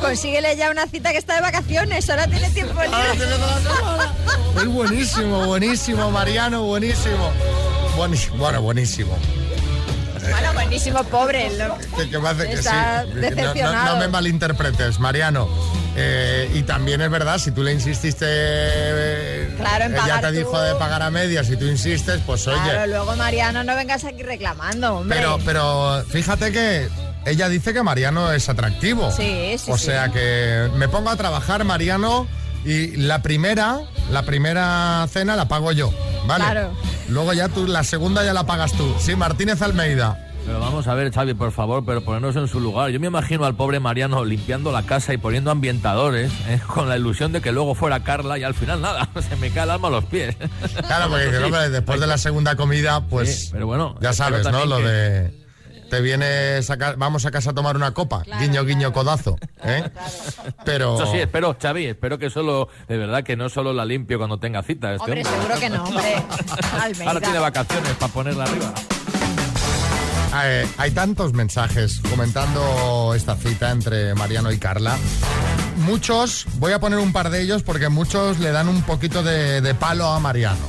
Consíguele 0.02 0.56
ya 0.56 0.72
una 0.72 0.88
cita 0.88 1.12
que 1.12 1.18
está 1.18 1.36
de 1.36 1.42
vacaciones, 1.42 2.10
ahora 2.10 2.28
tiene 2.28 2.50
tiempo 2.52 2.82
libre. 2.82 2.98
Es 4.58 4.66
buenísimo, 4.68 5.46
buenísimo, 5.46 6.12
Mariano, 6.12 6.64
buenísimo. 6.64 7.32
Buenísimo, 7.96 8.38
bueno, 8.38 8.62
buenísimo. 8.62 9.18
Bueno, 10.32 10.54
buenísimo, 10.54 11.04
pobre. 11.06 11.50
que 11.98 12.58
sí. 12.58 12.70
No- 13.62 13.86
no- 13.86 13.98
me 13.98 14.08
malinterpretes, 14.08 15.00
Mariano. 15.00 15.48
Eh, 15.98 16.52
y 16.54 16.64
también 16.64 17.00
es 17.02 17.10
verdad, 17.10 17.38
si 17.38 17.52
tú 17.52 17.64
le 17.64 17.72
insististe, 17.72 18.26
eh, 18.28 19.56
Claro, 19.58 19.86
en 19.86 19.94
ella 19.94 20.02
pagar 20.02 20.22
te 20.22 20.28
tú. 20.28 20.34
dijo 20.34 20.62
de 20.62 20.76
pagar 20.76 21.02
a 21.02 21.10
medias, 21.10 21.48
si 21.48 21.56
tú 21.56 21.66
insistes, 21.66 22.20
pues 22.26 22.46
oye. 22.48 22.60
Claro, 22.62 22.88
luego 22.88 23.16
Mariano, 23.16 23.64
no 23.64 23.76
vengas 23.76 24.04
aquí 24.04 24.22
reclamando, 24.24 24.98
hombre. 24.98 25.18
Pero, 25.18 25.40
pero 25.46 26.04
fíjate 26.10 26.52
que 26.52 26.90
ella 27.26 27.48
dice 27.48 27.74
que 27.74 27.82
Mariano 27.82 28.32
es 28.32 28.50
atractivo. 28.50 29.10
Sí, 29.12 29.56
sí, 29.58 29.72
O 29.72 29.78
sí. 29.78 29.86
sea 29.86 30.10
que 30.10 30.70
me 30.76 30.90
pongo 30.90 31.10
a 31.10 31.16
trabajar, 31.16 31.64
Mariano, 31.64 32.28
y 32.66 32.98
la 32.98 33.22
primera, 33.22 33.80
la 34.12 34.24
primera 34.24 35.08
cena 35.12 35.36
la 35.38 35.48
pago 35.48 35.72
yo, 35.72 35.94
¿vale? 36.28 36.44
Claro. 36.44 36.74
Luego 37.10 37.34
ya 37.34 37.50
tú, 37.50 37.68
la 37.68 37.84
segunda 37.84 38.24
ya 38.24 38.34
la 38.34 38.46
pagas 38.46 38.74
tú. 38.74 38.94
Sí, 39.00 39.16
Martínez 39.16 39.62
Almeida. 39.62 40.22
Pero 40.46 40.60
vamos 40.60 40.88
a 40.88 40.94
ver, 40.94 41.12
Xavi, 41.12 41.34
por 41.34 41.52
favor, 41.52 41.84
pero 41.86 42.04
ponernos 42.06 42.36
en 42.36 42.48
su 42.48 42.60
lugar. 42.60 42.92
Yo 42.92 43.00
me 43.00 43.08
imagino 43.08 43.46
al 43.46 43.56
pobre 43.56 43.80
Mariano 43.80 44.24
limpiando 44.24 44.72
la 44.72 44.84
casa 44.84 45.12
y 45.14 45.18
poniendo 45.18 45.50
ambientadores, 45.50 46.32
¿eh? 46.48 46.60
con 46.68 46.88
la 46.88 46.98
ilusión 46.98 47.32
de 47.32 47.42
que 47.42 47.52
luego 47.52 47.74
fuera 47.74 48.04
Carla 48.04 48.38
y 48.38 48.44
al 48.44 48.54
final 48.54 48.82
nada, 48.82 49.10
se 49.30 49.36
me 49.38 49.50
cae 49.50 49.64
el 49.64 49.72
alma 49.72 49.88
a 49.88 49.92
los 49.92 50.06
pies. 50.06 50.36
Claro, 50.88 51.10
porque 51.10 51.38
hombre, 51.44 51.70
después 51.70 52.00
de 52.00 52.08
la 52.08 52.18
segunda 52.20 52.56
comida, 52.56 53.02
pues 53.08 53.46
Sí, 53.46 53.50
pero 53.54 53.66
bueno, 53.66 53.96
ya 54.02 54.14
sabes, 54.14 54.46
¿no? 54.52 54.66
Lo 54.66 54.78
que- 54.78 54.84
de 54.84 55.45
te 55.96 56.02
vienes 56.02 56.70
a 56.70 56.76
vamos 56.98 57.26
a 57.26 57.32
casa 57.32 57.52
a 57.52 57.54
tomar 57.54 57.78
una 57.78 57.94
copa, 57.94 58.22
guiño, 58.42 58.66
guiño, 58.66 58.92
codazo, 58.92 59.38
¿eh? 59.64 59.82
Pero 60.66 60.96
Eso 60.96 61.10
sí, 61.10 61.20
espero, 61.20 61.56
Xavi, 61.58 61.86
espero 61.86 62.18
que 62.18 62.30
solo, 62.30 62.68
de 62.90 62.98
verdad, 62.98 63.24
que 63.24 63.38
no 63.38 63.48
solo 63.48 63.72
la 63.72 63.86
limpio 63.86 64.18
cuando 64.18 64.38
tenga 64.38 64.62
cita. 64.62 64.94
Este 64.94 65.06
Hombre, 65.06 65.24
hombre. 65.26 65.40
seguro 65.40 65.60
que 65.62 65.70
no, 65.70 65.84
hombre. 65.86 66.16
Ahora 67.08 67.22
tiene 67.22 67.40
vacaciones 67.40 67.94
para 67.94 68.12
ponerla 68.12 68.44
arriba. 68.44 68.74
Eh, 70.44 70.68
hay 70.78 70.92
tantos 70.92 71.32
mensajes 71.32 72.02
comentando 72.10 73.14
esta 73.16 73.38
cita 73.38 73.72
entre 73.72 74.14
Mariano 74.16 74.52
y 74.52 74.58
Carla. 74.58 74.98
Muchos, 75.86 76.46
voy 76.56 76.74
a 76.74 76.80
poner 76.82 77.00
un 77.00 77.14
par 77.14 77.30
de 77.30 77.42
ellos 77.42 77.64
porque 77.64 77.88
muchos 77.88 78.40
le 78.40 78.52
dan 78.52 78.68
un 78.68 78.82
poquito 78.82 79.24
de, 79.24 79.62
de 79.62 79.74
palo 79.76 80.08
a 80.10 80.20
Mariano. 80.20 80.60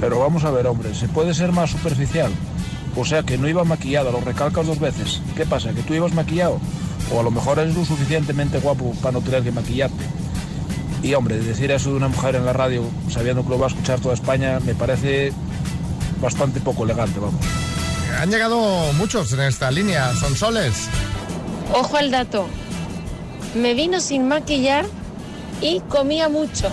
Pero 0.00 0.20
vamos 0.20 0.42
a 0.44 0.50
ver, 0.50 0.66
hombre, 0.66 0.94
¿se 0.94 1.06
puede 1.08 1.34
ser 1.34 1.52
más 1.52 1.70
superficial? 1.70 2.32
O 2.96 3.04
sea, 3.04 3.22
que 3.22 3.38
no 3.38 3.48
iba 3.48 3.64
maquillado, 3.64 4.12
lo 4.12 4.20
recalcas 4.20 4.66
dos 4.66 4.78
veces. 4.78 5.20
¿Qué 5.36 5.46
pasa? 5.46 5.72
¿Que 5.72 5.82
tú 5.82 5.94
ibas 5.94 6.12
maquillado? 6.12 6.60
O 7.12 7.20
a 7.20 7.22
lo 7.22 7.30
mejor 7.30 7.58
eres 7.58 7.74
lo 7.74 7.84
suficientemente 7.84 8.58
guapo 8.58 8.92
para 9.02 9.12
no 9.12 9.20
tener 9.20 9.42
que 9.42 9.52
maquillarte. 9.52 10.04
Y 11.02 11.14
hombre, 11.14 11.38
decir 11.38 11.70
eso 11.70 11.90
de 11.90 11.96
una 11.96 12.08
mujer 12.08 12.36
en 12.36 12.44
la 12.44 12.52
radio, 12.52 12.84
sabiendo 13.10 13.42
que 13.42 13.50
lo 13.50 13.58
va 13.58 13.66
a 13.66 13.70
escuchar 13.70 14.00
toda 14.00 14.14
España, 14.14 14.60
me 14.60 14.74
parece 14.74 15.32
bastante 16.20 16.60
poco 16.60 16.84
elegante, 16.84 17.18
vamos. 17.18 17.44
Han 18.20 18.30
llegado 18.30 18.92
muchos 18.92 19.32
en 19.32 19.40
esta 19.40 19.70
línea, 19.70 20.14
son 20.14 20.36
soles. 20.36 20.88
Ojo 21.72 21.96
al 21.96 22.10
dato. 22.10 22.46
Me 23.54 23.74
vino 23.74 24.00
sin 24.00 24.28
maquillar 24.28 24.84
y 25.60 25.80
comía 25.80 26.28
mucho. 26.28 26.68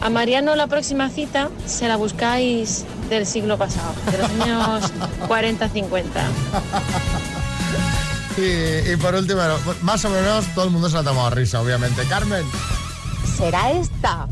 A 0.00 0.08
Mariano 0.08 0.56
la 0.56 0.66
próxima 0.66 1.10
cita 1.10 1.50
se 1.66 1.88
la 1.88 1.96
buscáis 1.96 2.86
del 3.10 3.26
siglo 3.26 3.58
pasado, 3.58 3.92
de 4.10 4.18
los 4.18 4.30
años 4.30 4.92
40-50. 5.28 6.02
Y, 8.36 8.92
y 8.92 8.96
por 8.96 9.14
último, 9.16 9.40
más 9.82 10.04
o 10.04 10.08
menos 10.08 10.46
todo 10.54 10.64
el 10.64 10.70
mundo 10.70 10.88
se 10.88 10.96
ha 10.96 11.02
tomado 11.02 11.26
a 11.26 11.30
risa, 11.30 11.60
obviamente. 11.60 12.04
Carmen. 12.04 12.44
¿Será 13.36 13.72
esta 13.72 14.28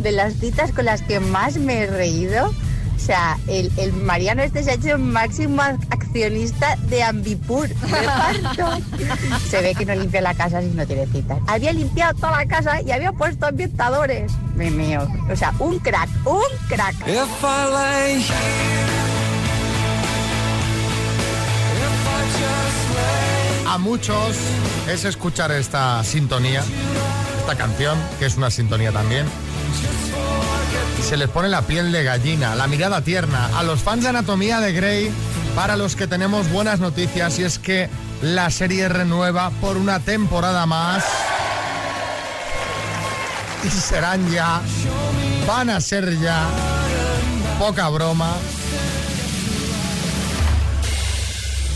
de 0.00 0.12
las 0.12 0.34
citas 0.34 0.72
con 0.72 0.84
las 0.84 1.00
que 1.00 1.20
más 1.20 1.56
me 1.56 1.84
he 1.84 1.86
reído? 1.86 2.52
O 2.96 2.98
sea, 2.98 3.38
el, 3.46 3.70
el 3.76 3.92
Mariano 3.92 4.42
este 4.42 4.64
se 4.64 4.70
ha 4.70 4.74
hecho 4.74 4.98
máximo 4.98 5.62
accionista 5.62 6.76
de 6.88 7.02
Ambipur. 7.02 7.68
Se 9.48 9.60
ve 9.60 9.74
que 9.74 9.84
no 9.84 9.94
limpia 9.94 10.22
la 10.22 10.34
casa 10.34 10.60
si 10.62 10.68
no 10.68 10.86
tiene 10.86 11.06
citas. 11.06 11.38
Había 11.46 11.72
limpiado 11.72 12.14
toda 12.14 12.32
la 12.32 12.46
casa 12.46 12.80
y 12.80 12.90
había 12.90 13.12
puesto 13.12 13.46
ambientadores. 13.46 14.32
Me 14.56 14.70
mío. 14.70 15.06
O 15.30 15.36
sea, 15.36 15.52
un 15.58 15.78
crack, 15.78 16.08
un 16.24 16.42
crack. 16.68 16.96
A 23.68 23.78
muchos 23.78 24.36
es 24.88 25.04
escuchar 25.04 25.52
esta 25.52 26.02
sintonía, 26.02 26.64
esta 27.40 27.56
canción, 27.56 27.98
que 28.18 28.26
es 28.26 28.36
una 28.36 28.50
sintonía 28.50 28.90
también. 28.90 29.26
Se 31.02 31.16
les 31.16 31.28
pone 31.28 31.48
la 31.48 31.62
piel 31.62 31.92
de 31.92 32.02
gallina, 32.02 32.54
la 32.54 32.66
mirada 32.66 33.00
tierna. 33.00 33.50
A 33.56 33.62
los 33.62 33.80
fans 33.80 34.02
de 34.02 34.08
Anatomía 34.08 34.60
de 34.60 34.72
Grey, 34.72 35.10
para 35.54 35.76
los 35.76 35.96
que 35.96 36.06
tenemos 36.06 36.50
buenas 36.50 36.80
noticias, 36.80 37.38
y 37.38 37.44
es 37.44 37.58
que 37.58 37.88
la 38.22 38.50
serie 38.50 38.88
renueva 38.88 39.50
por 39.60 39.76
una 39.76 40.00
temporada 40.00 40.66
más. 40.66 41.04
Y 43.64 43.70
serán 43.70 44.30
ya, 44.30 44.60
van 45.46 45.70
a 45.70 45.80
ser 45.80 46.18
ya, 46.20 46.46
poca 47.58 47.88
broma, 47.88 48.34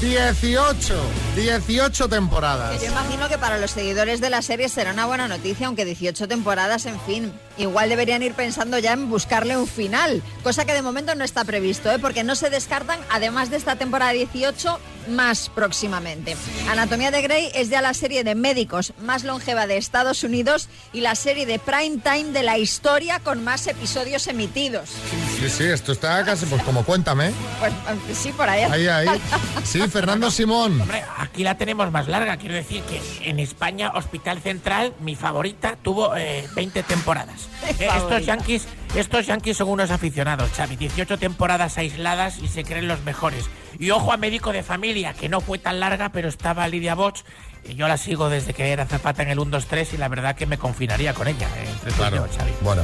18, 0.01 0.95
18 1.41 2.09
temporadas. 2.09 2.83
Yo 2.83 2.89
imagino 2.89 3.27
que 3.29 3.39
para 3.39 3.57
los 3.57 3.71
seguidores 3.71 4.21
de 4.21 4.29
la 4.29 4.43
serie 4.43 4.69
será 4.69 4.93
una 4.93 5.07
buena 5.07 5.27
noticia, 5.27 5.69
aunque 5.69 5.87
18 5.87 6.29
temporadas, 6.29 6.85
en 6.85 7.01
fin, 7.01 7.33
igual 7.57 7.89
deberían 7.89 8.23
ir 8.23 8.35
pensando 8.35 8.79
ya 8.79 8.93
en 8.93 9.09
buscarle 9.09 9.57
un 9.57 9.67
final, 9.67 10.23
cosa 10.43 10.67
que 10.67 10.75
de 10.75 10.83
momento 10.83 11.15
no 11.15 11.25
está 11.25 11.45
previsto, 11.45 11.91
¿eh? 11.91 11.99
porque 11.99 12.25
no 12.25 12.35
se 12.35 12.51
descartan, 12.51 13.01
además 13.11 13.49
de 13.49 13.57
esta 13.57 13.77
temporada 13.77 14.13
18, 14.13 14.79
más 15.09 15.49
próximamente. 15.49 16.37
Anatomía 16.71 17.11
de 17.11 17.23
Grey 17.23 17.51
es 17.55 17.71
ya 17.71 17.81
la 17.81 17.95
serie 17.95 18.23
de 18.23 18.35
médicos 18.35 18.93
más 19.01 19.25
longeva 19.25 19.67
de 19.67 19.79
Estados 19.79 20.23
Unidos 20.25 20.69
y 20.93 21.01
la 21.01 21.15
serie 21.15 21.47
de 21.47 21.59
prime 21.59 21.99
time 22.03 22.33
de 22.33 22.43
la 22.43 22.59
historia 22.59 23.19
con 23.21 23.43
más 23.43 23.67
episodios 23.67 24.27
emitidos. 24.27 24.91
Sí, 25.39 25.49
sí, 25.49 25.65
esto 25.65 25.93
está 25.93 26.23
casi 26.25 26.47
pues 26.47 26.63
como 26.63 26.85
cuéntame. 26.85 27.33
Pues 27.59 27.73
sí, 28.19 28.31
por 28.33 28.49
ahí. 28.49 28.63
Ahí, 28.63 28.89
ahí. 28.89 29.21
Sí, 29.65 29.81
Fernando 29.89 30.31
Simón. 30.31 30.81
Hombre, 30.81 31.03
aquí 31.31 31.45
la 31.45 31.57
tenemos 31.57 31.91
más 31.91 32.09
larga. 32.09 32.37
Quiero 32.37 32.55
decir 32.55 32.83
que 32.83 33.01
en 33.29 33.39
España, 33.39 33.93
Hospital 33.95 34.41
Central, 34.41 34.95
mi 35.01 35.15
favorita, 35.15 35.77
tuvo 35.81 36.17
eh, 36.17 36.47
20 36.55 36.83
temporadas. 36.83 37.49
Eh, 37.79 37.89
estos 37.97 38.27
yankees, 38.27 38.67
estos 38.97 39.27
yankees 39.27 39.57
son 39.57 39.69
unos 39.69 39.91
aficionados, 39.91 40.51
Xavi. 40.51 40.77
18 40.77 41.19
temporadas 41.19 41.79
aisladas 41.79 42.39
y 42.39 42.49
se 42.49 42.65
creen 42.65 42.89
los 42.89 43.03
mejores. 43.05 43.49
Y 43.79 43.91
ojo 43.91 44.13
a 44.13 44.17
médico 44.17 44.53
de 44.53 44.63
familia, 44.63 45.15
que 45.15 45.29
no 45.29 45.41
fue 45.41 45.59
tan 45.59 45.79
larga, 45.79 46.11
pero 46.11 46.29
estaba 46.29 46.67
Lidia 46.69 46.95
Boch. 46.95 47.23
Y 47.69 47.75
yo 47.75 47.87
la 47.89 47.97
sigo 47.97 48.29
desde 48.29 48.53
que 48.55 48.73
era 48.73 48.87
zapata 48.87 49.23
en 49.23 49.29
el 49.31 49.39
1-2-3 49.39 49.89
y 49.95 49.97
la 49.97 50.09
verdad 50.09 50.35
que 50.35 50.47
me 50.47 50.59
confinaría 50.59 51.15
con 51.15 51.29
ella. 51.29 51.49
eh, 51.57 51.69
entre 51.73 51.91
yo, 51.93 52.27
Xavi. 52.37 52.53
Bueno, 52.63 52.83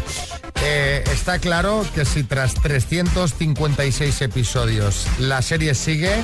eh, 0.62 1.02
está 1.12 1.38
claro 1.38 1.84
que 1.94 2.04
si 2.04 2.22
tras 2.22 2.54
356 2.54 4.22
episodios 4.22 5.06
la 5.18 5.42
serie 5.42 5.74
sigue, 5.74 6.14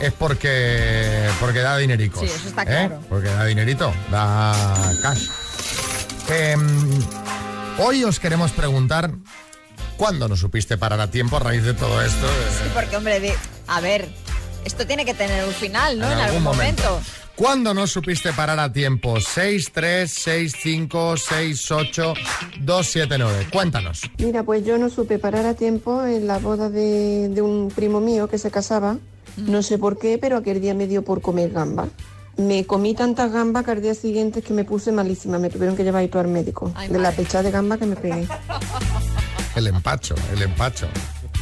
es 0.00 0.12
porque, 0.12 1.28
porque 1.40 1.58
da 1.58 1.76
dinericos. 1.76 2.20
Sí, 2.20 2.26
eso 2.34 2.48
está 2.48 2.62
¿eh? 2.62 2.66
claro. 2.66 3.00
Porque 3.08 3.28
da 3.28 3.44
dinerito, 3.44 3.92
da 4.10 4.74
cash. 5.02 5.28
Em, 6.30 6.60
hoy 7.78 8.04
os 8.04 8.18
queremos 8.20 8.52
preguntar, 8.52 9.10
¿cuándo 9.96 10.28
no 10.28 10.36
supiste 10.36 10.76
parar 10.78 11.00
a 11.00 11.10
tiempo 11.10 11.36
a 11.36 11.40
raíz 11.40 11.62
de 11.64 11.74
todo 11.74 12.00
esto? 12.02 12.26
Sí, 12.62 12.70
porque, 12.74 12.96
hombre, 12.96 13.20
de- 13.20 13.34
a 13.66 13.80
ver, 13.80 14.08
esto 14.68 14.86
tiene 14.86 15.04
que 15.04 15.14
tener 15.14 15.44
un 15.44 15.52
final, 15.52 15.98
¿no? 15.98 16.10
En, 16.10 16.18
algún 16.18 16.42
momento. 16.42 17.00
¿Cuándo 17.34 17.72
no 17.72 17.86
supiste 17.86 18.32
parar 18.32 18.60
a 18.60 18.70
tiempo? 18.70 19.18
6, 19.18 19.70
3, 19.72 20.10
6, 20.10 20.56
5, 20.60 21.16
6, 21.16 21.70
8, 21.70 22.14
2, 22.60 22.86
7, 22.86 23.18
9. 23.18 23.46
Cuéntanos. 23.50 24.02
Mira, 24.18 24.42
pues 24.42 24.64
yo 24.66 24.76
no 24.76 24.90
supe 24.90 25.18
parar 25.18 25.46
a 25.46 25.54
tiempo 25.54 26.04
en 26.04 26.26
la 26.26 26.38
boda 26.38 26.68
de, 26.68 27.28
de 27.30 27.40
un 27.40 27.72
primo 27.74 28.00
mío 28.00 28.28
que 28.28 28.38
se 28.38 28.50
casaba. 28.50 28.98
No 29.36 29.62
sé 29.62 29.78
por 29.78 29.98
qué, 29.98 30.18
pero 30.18 30.36
aquel 30.36 30.60
día 30.60 30.74
me 30.74 30.86
dio 30.86 31.02
por 31.02 31.22
comer 31.22 31.50
gamba. 31.50 31.88
Me 32.36 32.66
comí 32.66 32.94
tantas 32.94 33.32
gambas 33.32 33.64
que 33.64 33.70
al 33.70 33.82
día 33.82 33.94
siguiente 33.94 34.40
es 34.40 34.44
que 34.44 34.52
me 34.52 34.64
puse 34.64 34.92
malísima. 34.92 35.38
Me 35.38 35.48
tuvieron 35.48 35.76
que 35.76 35.84
llevar 35.84 36.04
y 36.04 36.08
todo 36.08 36.20
al 36.20 36.28
médico. 36.28 36.72
de 36.88 36.98
la 36.98 37.12
pechada 37.12 37.44
de 37.44 37.50
gamba 37.52 37.78
que 37.78 37.86
me 37.86 37.96
pegué. 37.96 38.28
El 39.56 39.66
empacho, 39.66 40.14
el 40.32 40.42
empacho. 40.42 40.88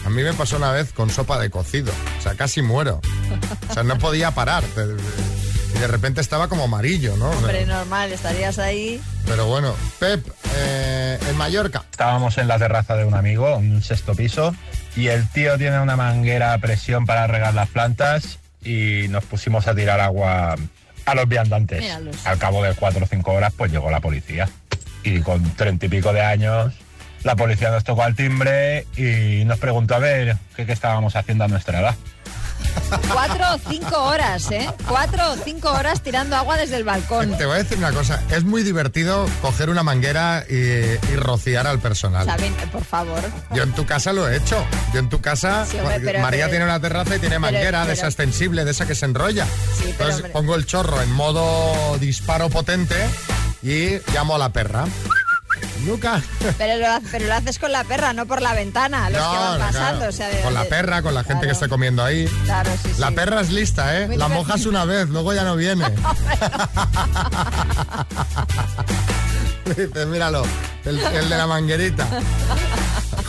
A 0.07 0.09
mí 0.09 0.23
me 0.23 0.33
pasó 0.35 0.57
una 0.57 0.71
vez 0.71 0.93
con 0.93 1.11
sopa 1.11 1.37
de 1.41 1.51
cocido. 1.51 1.93
O 2.19 2.23
sea, 2.23 2.37
casi 2.37 2.63
muero. 2.63 3.01
O 3.69 3.75
sea, 3.75 3.83
no 3.83 3.99
podía 3.99 4.31
parar. 4.31 4.63
Y 5.75 5.79
de 5.79 5.87
repente 5.89 6.21
estaba 6.21 6.47
como 6.49 6.63
amarillo, 6.65 7.17
¿no? 7.17 7.29
O 7.29 7.33
sea, 7.33 7.41
Hombre, 7.41 7.67
normal, 7.67 8.13
estarías 8.13 8.61
ahí. 8.61 9.01
Pero 9.27 9.47
bueno, 9.49 9.75
Pep, 9.99 10.25
eh, 10.55 11.19
en 11.29 11.37
Mallorca. 11.37 11.85
Estábamos 11.91 12.39
en 12.39 12.47
la 12.47 12.57
terraza 12.57 12.97
de 12.97 13.05
un 13.05 13.15
amigo, 13.15 13.57
un 13.57 13.83
sexto 13.83 14.15
piso, 14.15 14.55
y 14.95 15.09
el 15.09 15.29
tío 15.29 15.59
tiene 15.59 15.81
una 15.81 15.97
manguera 15.97 16.53
a 16.53 16.59
presión 16.59 17.05
para 17.05 17.27
regar 17.27 17.55
las 17.55 17.69
plantas 17.69 18.39
y 18.63 19.07
nos 19.09 19.25
pusimos 19.25 19.67
a 19.67 19.75
tirar 19.75 19.99
agua 19.99 20.55
a 21.05 21.15
los 21.17 21.29
viandantes. 21.29 21.81
Míralos. 21.81 22.25
Al 22.25 22.39
cabo 22.39 22.63
de 22.63 22.75
cuatro 22.75 23.05
o 23.05 23.09
cinco 23.09 23.33
horas, 23.33 23.53
pues 23.57 23.73
llegó 23.73 23.91
la 23.91 23.99
policía. 23.99 24.49
Y 25.03 25.19
con 25.21 25.43
treinta 25.57 25.87
y 25.87 25.89
pico 25.89 26.13
de 26.13 26.21
años, 26.21 26.75
la 27.27 27.35
policía 27.37 27.71
nos 27.71 27.83
tocó 27.83 28.03
al 28.05 28.15
timbre 28.15 28.87
y 28.97 29.45
nos 29.45 29.59
preguntó 29.59 29.97
a 29.97 29.99
ver 29.99 30.37
qué, 30.55 30.65
qué 30.65 30.73
estábamos 30.73 31.17
haciendo 31.17 31.43
a 31.45 31.49
nuestra 31.49 31.81
edad. 31.81 31.95
Cuatro 33.13 33.45
o 33.55 33.59
cinco 33.69 34.01
horas, 34.05 34.49
¿eh? 34.53 34.71
Cuatro 34.89 35.33
o 35.33 35.37
cinco 35.37 35.71
horas 35.73 36.03
tirando 36.03 36.37
agua 36.37 36.57
desde 36.57 36.77
el 36.77 36.85
balcón. 36.85 37.37
Te 37.37 37.45
voy 37.45 37.57
a 37.57 37.59
decir 37.59 37.79
una 37.79 37.91
cosa, 37.91 38.23
es 38.31 38.45
muy 38.45 38.63
divertido 38.63 39.27
coger 39.43 39.71
una 39.71 39.83
manguera 39.83 40.45
y, 40.49 40.55
y 40.55 41.17
rociar 41.17 41.67
al 41.67 41.81
personal. 41.81 42.27
¿Saben? 42.27 42.55
Por 42.71 42.85
favor. 42.85 43.21
Yo 43.53 43.65
en 43.65 43.73
tu 43.73 43.85
casa 43.87 44.13
lo 44.13 44.29
he 44.29 44.37
hecho. 44.37 44.65
Yo 44.95 45.01
en 45.01 45.09
tu 45.09 45.21
casa, 45.21 45.67
Sí, 45.69 45.79
hombre, 45.81 45.99
pero- 46.01 46.21
María 46.21 46.45
pero- 46.47 46.51
tiene 46.51 46.65
una 46.65 46.81
terraza 46.81 47.17
y 47.17 47.19
tiene 47.19 47.39
manguera 47.41 47.81
de 47.81 47.87
pero- 47.87 47.93
esa 47.95 48.07
extensible, 48.07 48.65
de 48.65 48.71
esa 48.71 48.87
que 48.87 48.95
se 48.95 49.05
enrolla. 49.07 49.47
pero, 49.79 49.91
Entonces 49.91 50.15
hombre. 50.17 50.31
pongo 50.33 50.55
el 50.55 50.65
chorro 50.65 51.03
en 51.03 51.11
modo 51.13 51.99
disparo 51.99 52.49
potente 52.51 52.95
y 53.63 53.99
llamo 54.15 54.37
a 54.37 54.39
la 54.39 54.51
perra. 54.51 54.85
Luca. 55.87 56.21
Pero 56.59 56.79
lo, 56.79 56.87
ha- 56.89 57.01
pero 57.13 57.27
lo 57.27 57.35
haces 57.35 57.59
con 57.59 57.71
la 57.73 57.85
perra, 57.85 58.13
no 58.13 58.27
por 58.27 58.43
la 58.43 58.53
ventana, 58.55 59.09
los 59.11 59.21
que 59.21 59.37
van 59.37 59.59
no, 59.59 59.65
pasando. 59.67 59.97
claro. 59.99 60.09
O 60.09 60.13
sea, 60.13 60.29
de- 60.29 60.41
con 60.41 60.55
la 60.55 60.65
perra, 60.65 61.03
con 61.03 61.15
la 61.15 61.23
gente 61.25 61.47
que 61.47 61.53
está 61.53 61.69
comiendo 61.69 62.03
ahí. 62.05 62.27
Claro, 62.45 62.71
sí, 62.83 62.91
La 62.99 63.11
perra 63.13 63.41
es 63.41 63.51
lista, 63.51 63.97
¿eh? 64.01 64.07
Muy 64.09 64.17
la 64.17 64.27
divertido. 64.27 64.45
mojas 64.55 64.67
una 64.67 64.85
vez, 64.85 65.09
luego 65.09 65.33
ya 65.33 65.45
no 65.45 65.57
viene. 65.57 65.85
Dice, 69.67 70.07
míralo, 70.07 70.43
el, 70.85 70.99
el 70.99 71.29
de 71.29 71.37
la 71.37 71.47
manguerita. 71.47 72.07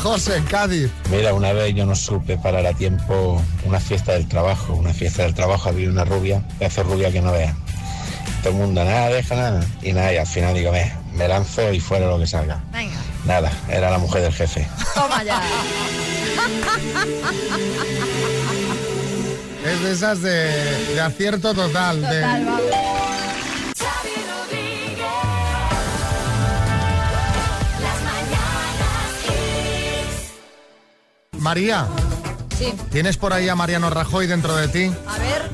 José, 0.01 0.43
Cádiz. 0.49 0.91
Mira, 1.09 1.33
una 1.33 1.51
vez 1.53 1.73
yo 1.73 1.85
no 1.85 1.95
supe 1.95 2.37
parar 2.37 2.65
a 2.67 2.73
tiempo 2.73 3.41
una 3.65 3.79
fiesta 3.79 4.13
del 4.13 4.27
trabajo. 4.27 4.73
Una 4.75 4.93
fiesta 4.93 5.23
del 5.23 5.33
trabajo 5.33 5.69
había 5.69 5.89
una 5.89 6.05
rubia, 6.05 6.43
hace 6.63 6.83
rubia 6.83 7.11
que 7.11 7.21
no 7.21 7.31
vea. 7.31 7.55
Todo 8.43 8.51
el 8.53 8.59
mundo, 8.59 8.83
nada, 8.85 9.07
deja 9.09 9.35
nada. 9.35 9.65
Y 9.81 9.93
nada, 9.93 10.13
y 10.13 10.17
al 10.17 10.27
final 10.27 10.53
digo, 10.53 10.71
"Ve, 10.71 10.91
me 11.17 11.27
lanzo 11.27 11.71
y 11.73 11.79
fuera 11.79 12.07
lo 12.07 12.19
que 12.19 12.27
salga. 12.27 12.59
Venga, 12.71 12.95
Nada, 13.25 13.51
era 13.67 13.89
la 13.89 13.97
mujer 13.97 14.21
del 14.21 14.33
jefe. 14.33 14.67
toma 14.93 15.23
ya. 15.23 15.41
Es 19.65 19.83
de 19.83 19.91
esas 19.91 20.21
de, 20.21 20.85
de 20.93 21.01
acierto 21.01 21.53
total. 21.53 22.01
de- 22.01 22.07
Total, 22.21 22.45
vamos. 22.45 22.61
María, 31.39 31.87
Sí. 32.57 32.73
¿tienes 32.91 33.17
por 33.17 33.33
ahí 33.33 33.47
a 33.49 33.55
Mariano 33.55 33.89
Rajoy 33.89 34.25
dentro 34.27 34.55
de 34.55 34.67
ti? 34.67 34.91
A 35.07 35.17
ver. 35.19 35.51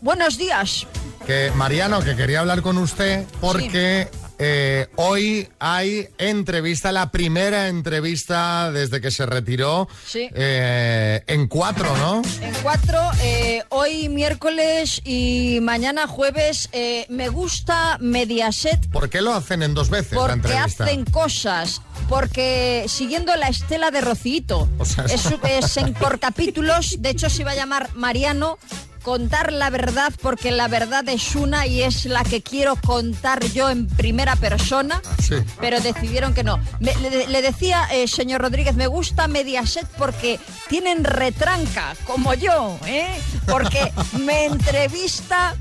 Buenos 0.00 0.36
días. 0.38 0.86
Que 1.26 1.52
Mariano, 1.54 2.00
que 2.02 2.16
quería 2.16 2.40
hablar 2.40 2.62
con 2.62 2.76
usted 2.78 3.24
porque 3.40 4.08
Eh, 4.42 4.86
hoy 4.96 5.48
hay 5.58 6.08
entrevista, 6.16 6.92
la 6.92 7.10
primera 7.10 7.68
entrevista 7.68 8.70
desde 8.72 9.02
que 9.02 9.10
se 9.10 9.26
retiró 9.26 9.86
Sí. 10.06 10.30
eh, 10.32 11.22
en 11.26 11.46
cuatro, 11.46 11.94
¿no? 11.98 12.22
En 12.40 12.54
cuatro, 12.62 12.98
eh, 13.22 13.62
hoy 13.68 14.08
miércoles 14.08 15.02
y 15.04 15.58
mañana 15.60 16.06
jueves, 16.06 16.70
me 17.10 17.28
gusta 17.28 17.98
Mediaset 18.00 18.88
¿Por 18.90 19.10
qué 19.10 19.20
lo 19.20 19.34
hacen 19.34 19.62
en 19.62 19.74
dos 19.74 19.90
veces 19.90 20.12
la 20.12 20.18
porque 20.20 20.32
entrevista? 20.34 20.84
hacen 20.84 21.04
cosas, 21.04 21.82
porque 22.08 22.86
siguiendo 22.88 23.36
la 23.36 23.48
estela 23.48 23.90
de 23.90 24.00
Rocito, 24.00 24.68
O 24.78 24.86
sea, 24.86 25.04
es, 25.04 25.26
es 25.50 25.76
en 25.76 25.92
por 25.92 26.18
capítulos, 26.18 26.96
de 27.00 27.10
hecho 27.10 27.28
se 27.28 27.42
iba 27.42 27.50
a 27.50 27.56
llamar 27.56 27.90
Mariano. 27.94 28.58
Contar 29.02 29.52
la 29.52 29.70
verdad 29.70 30.12
porque 30.20 30.50
la 30.50 30.68
verdad 30.68 31.08
es 31.08 31.34
una 31.34 31.66
y 31.66 31.82
es 31.82 32.04
la 32.04 32.22
que 32.22 32.42
quiero 32.42 32.76
contar 32.76 33.44
yo 33.46 33.70
en 33.70 33.86
primera 33.86 34.36
persona, 34.36 35.00
Sí. 35.26 35.36
pero 35.60 35.80
decidieron 35.80 36.34
que 36.34 36.44
no. 36.44 36.58
Me- 36.80 36.94
le, 36.96 37.26
le 37.28 37.42
decía, 37.42 37.88
eh, 37.92 38.06
señor 38.06 38.42
Rodríguez, 38.42 38.74
me 38.76 38.86
gusta 38.88 39.26
Mediaset 39.26 39.86
porque 39.98 40.38
tienen 40.68 41.04
retranca, 41.04 41.94
como 42.06 42.34
yo, 42.34 42.78
¿eh? 42.86 43.08
porque 43.48 43.90
me 44.18 44.44
entrevista 44.44 45.56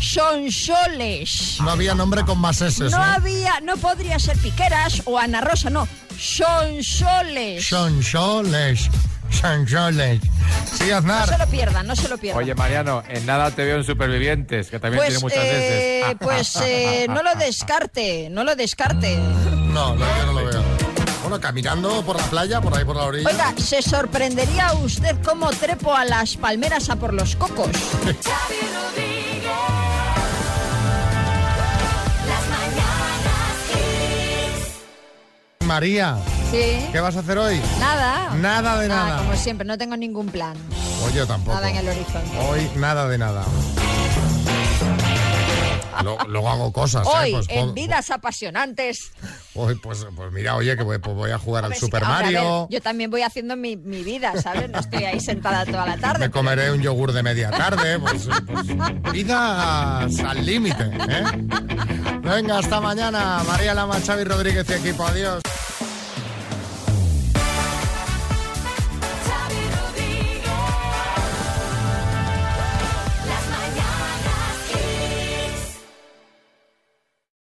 Sonsoles. 0.00 1.56
No 1.60 1.70
había 1.70 1.94
nombre 1.94 2.24
con 2.24 2.38
más 2.38 2.60
S, 2.60 2.84
No 2.84 2.90
¿no? 2.90 3.02
había, 3.02 3.60
no 3.60 3.76
podría 3.78 4.18
ser 4.18 4.36
Piqueras 4.38 5.02
o 5.06 5.18
Ana 5.18 5.40
Rosa, 5.40 5.70
no. 5.70 5.88
Sonsoles. 6.18 7.66
Sonsoles. 7.66 8.88
Sonsoles. 9.30 10.20
Sí, 10.72 10.90
No 11.02 11.26
se 11.26 11.38
lo 11.38 11.46
pierdan, 11.46 11.86
no 11.86 11.96
se 11.96 12.08
lo 12.08 12.18
pierdan. 12.18 12.42
Oye, 12.42 12.54
Mariano, 12.54 13.02
en 13.08 13.24
nada 13.26 13.50
te 13.50 13.64
veo 13.64 13.76
en 13.76 13.84
Supervivientes, 13.84 14.68
que 14.68 14.78
también 14.78 15.00
pues, 15.00 15.08
tiene 15.08 15.22
muchas 15.22 15.44
eh, 15.44 16.02
veces. 16.04 16.16
pues 16.20 16.56
eh, 16.62 17.06
no 17.10 17.22
lo 17.22 17.34
descarte, 17.34 18.28
no 18.30 18.44
lo 18.44 18.56
descarte. 18.56 19.16
No, 19.16 19.94
no, 19.94 20.06
yo 20.18 20.26
no 20.26 20.32
lo 20.32 20.44
veo. 20.46 20.62
Bueno, 21.22 21.40
caminando 21.40 22.02
por 22.04 22.16
la 22.16 22.24
playa, 22.26 22.60
por 22.60 22.76
ahí 22.76 22.84
por 22.84 22.96
la 22.96 23.02
orilla. 23.04 23.28
Oiga, 23.28 23.54
se 23.56 23.82
sorprendería 23.82 24.72
usted 24.74 25.16
cómo 25.24 25.50
trepo 25.50 25.94
a 25.94 26.04
las 26.04 26.36
palmeras 26.36 26.88
a 26.88 26.96
por 26.96 27.12
los 27.12 27.34
cocos. 27.34 27.70
María, 35.66 36.16
Sí. 36.50 36.86
¿qué 36.92 37.00
vas 37.00 37.16
a 37.16 37.20
hacer 37.20 37.38
hoy? 37.38 37.60
Nada. 37.80 38.34
Nada 38.36 38.80
de 38.80 38.88
nada. 38.88 39.18
como 39.18 39.34
siempre, 39.36 39.66
no 39.66 39.76
tengo 39.76 39.96
ningún 39.96 40.28
plan. 40.28 40.56
Hoy 41.04 41.12
yo 41.12 41.26
tampoco. 41.26 41.54
Nada 41.56 41.70
en 41.70 41.76
el 41.76 41.88
horizonte. 41.88 42.38
Hoy 42.48 42.70
nada 42.76 43.08
de 43.08 43.18
nada. 43.18 43.44
Lo- 46.04 46.18
Luego 46.28 46.48
hago 46.50 46.72
cosas, 46.72 47.06
¿eh? 47.06 47.10
Hoy, 47.12 47.32
Pues, 47.32 47.46
en 47.48 47.74
vidas 47.74 48.10
apasionantes. 48.10 49.10
hoy, 49.54 49.74
pues, 49.76 50.06
pues 50.14 50.30
mira, 50.30 50.54
oye, 50.54 50.76
que 50.76 50.82
voy, 50.82 50.98
pues 50.98 51.16
voy 51.16 51.30
a 51.30 51.38
jugar 51.38 51.64
al 51.64 51.70
Pues, 51.70 51.80
Super 51.80 52.02
ver, 52.02 52.08
Mario. 52.08 52.68
yo 52.70 52.80
también 52.82 53.10
voy 53.10 53.22
haciendo 53.22 53.56
mi, 53.56 53.76
mi 53.76 54.04
vida, 54.04 54.32
¿sabes? 54.40 54.68
No 54.70 54.78
estoy 54.78 55.04
ahí 55.04 55.20
sentada 55.20 55.64
toda 55.64 55.86
la 55.86 55.96
tarde. 55.96 56.20
Me 56.20 56.30
comeré 56.30 56.70
un 56.70 56.82
yogur 56.82 57.12
de 57.12 57.22
media 57.22 57.50
tarde. 57.50 57.98
Pues, 57.98 58.28
pues, 58.46 58.66
vidas 59.12 60.18
al 60.20 60.44
límite, 60.46 60.84
¿eh? 60.84 61.24
Venga, 62.22 62.58
hasta 62.58 62.78
mañana. 62.80 63.42
María 63.46 63.72
Lama, 63.74 63.98
Xavi 64.04 64.24
Rodríguez 64.24 64.66
y 64.68 64.72
equipo. 64.74 65.04
Adiós. 65.06 65.40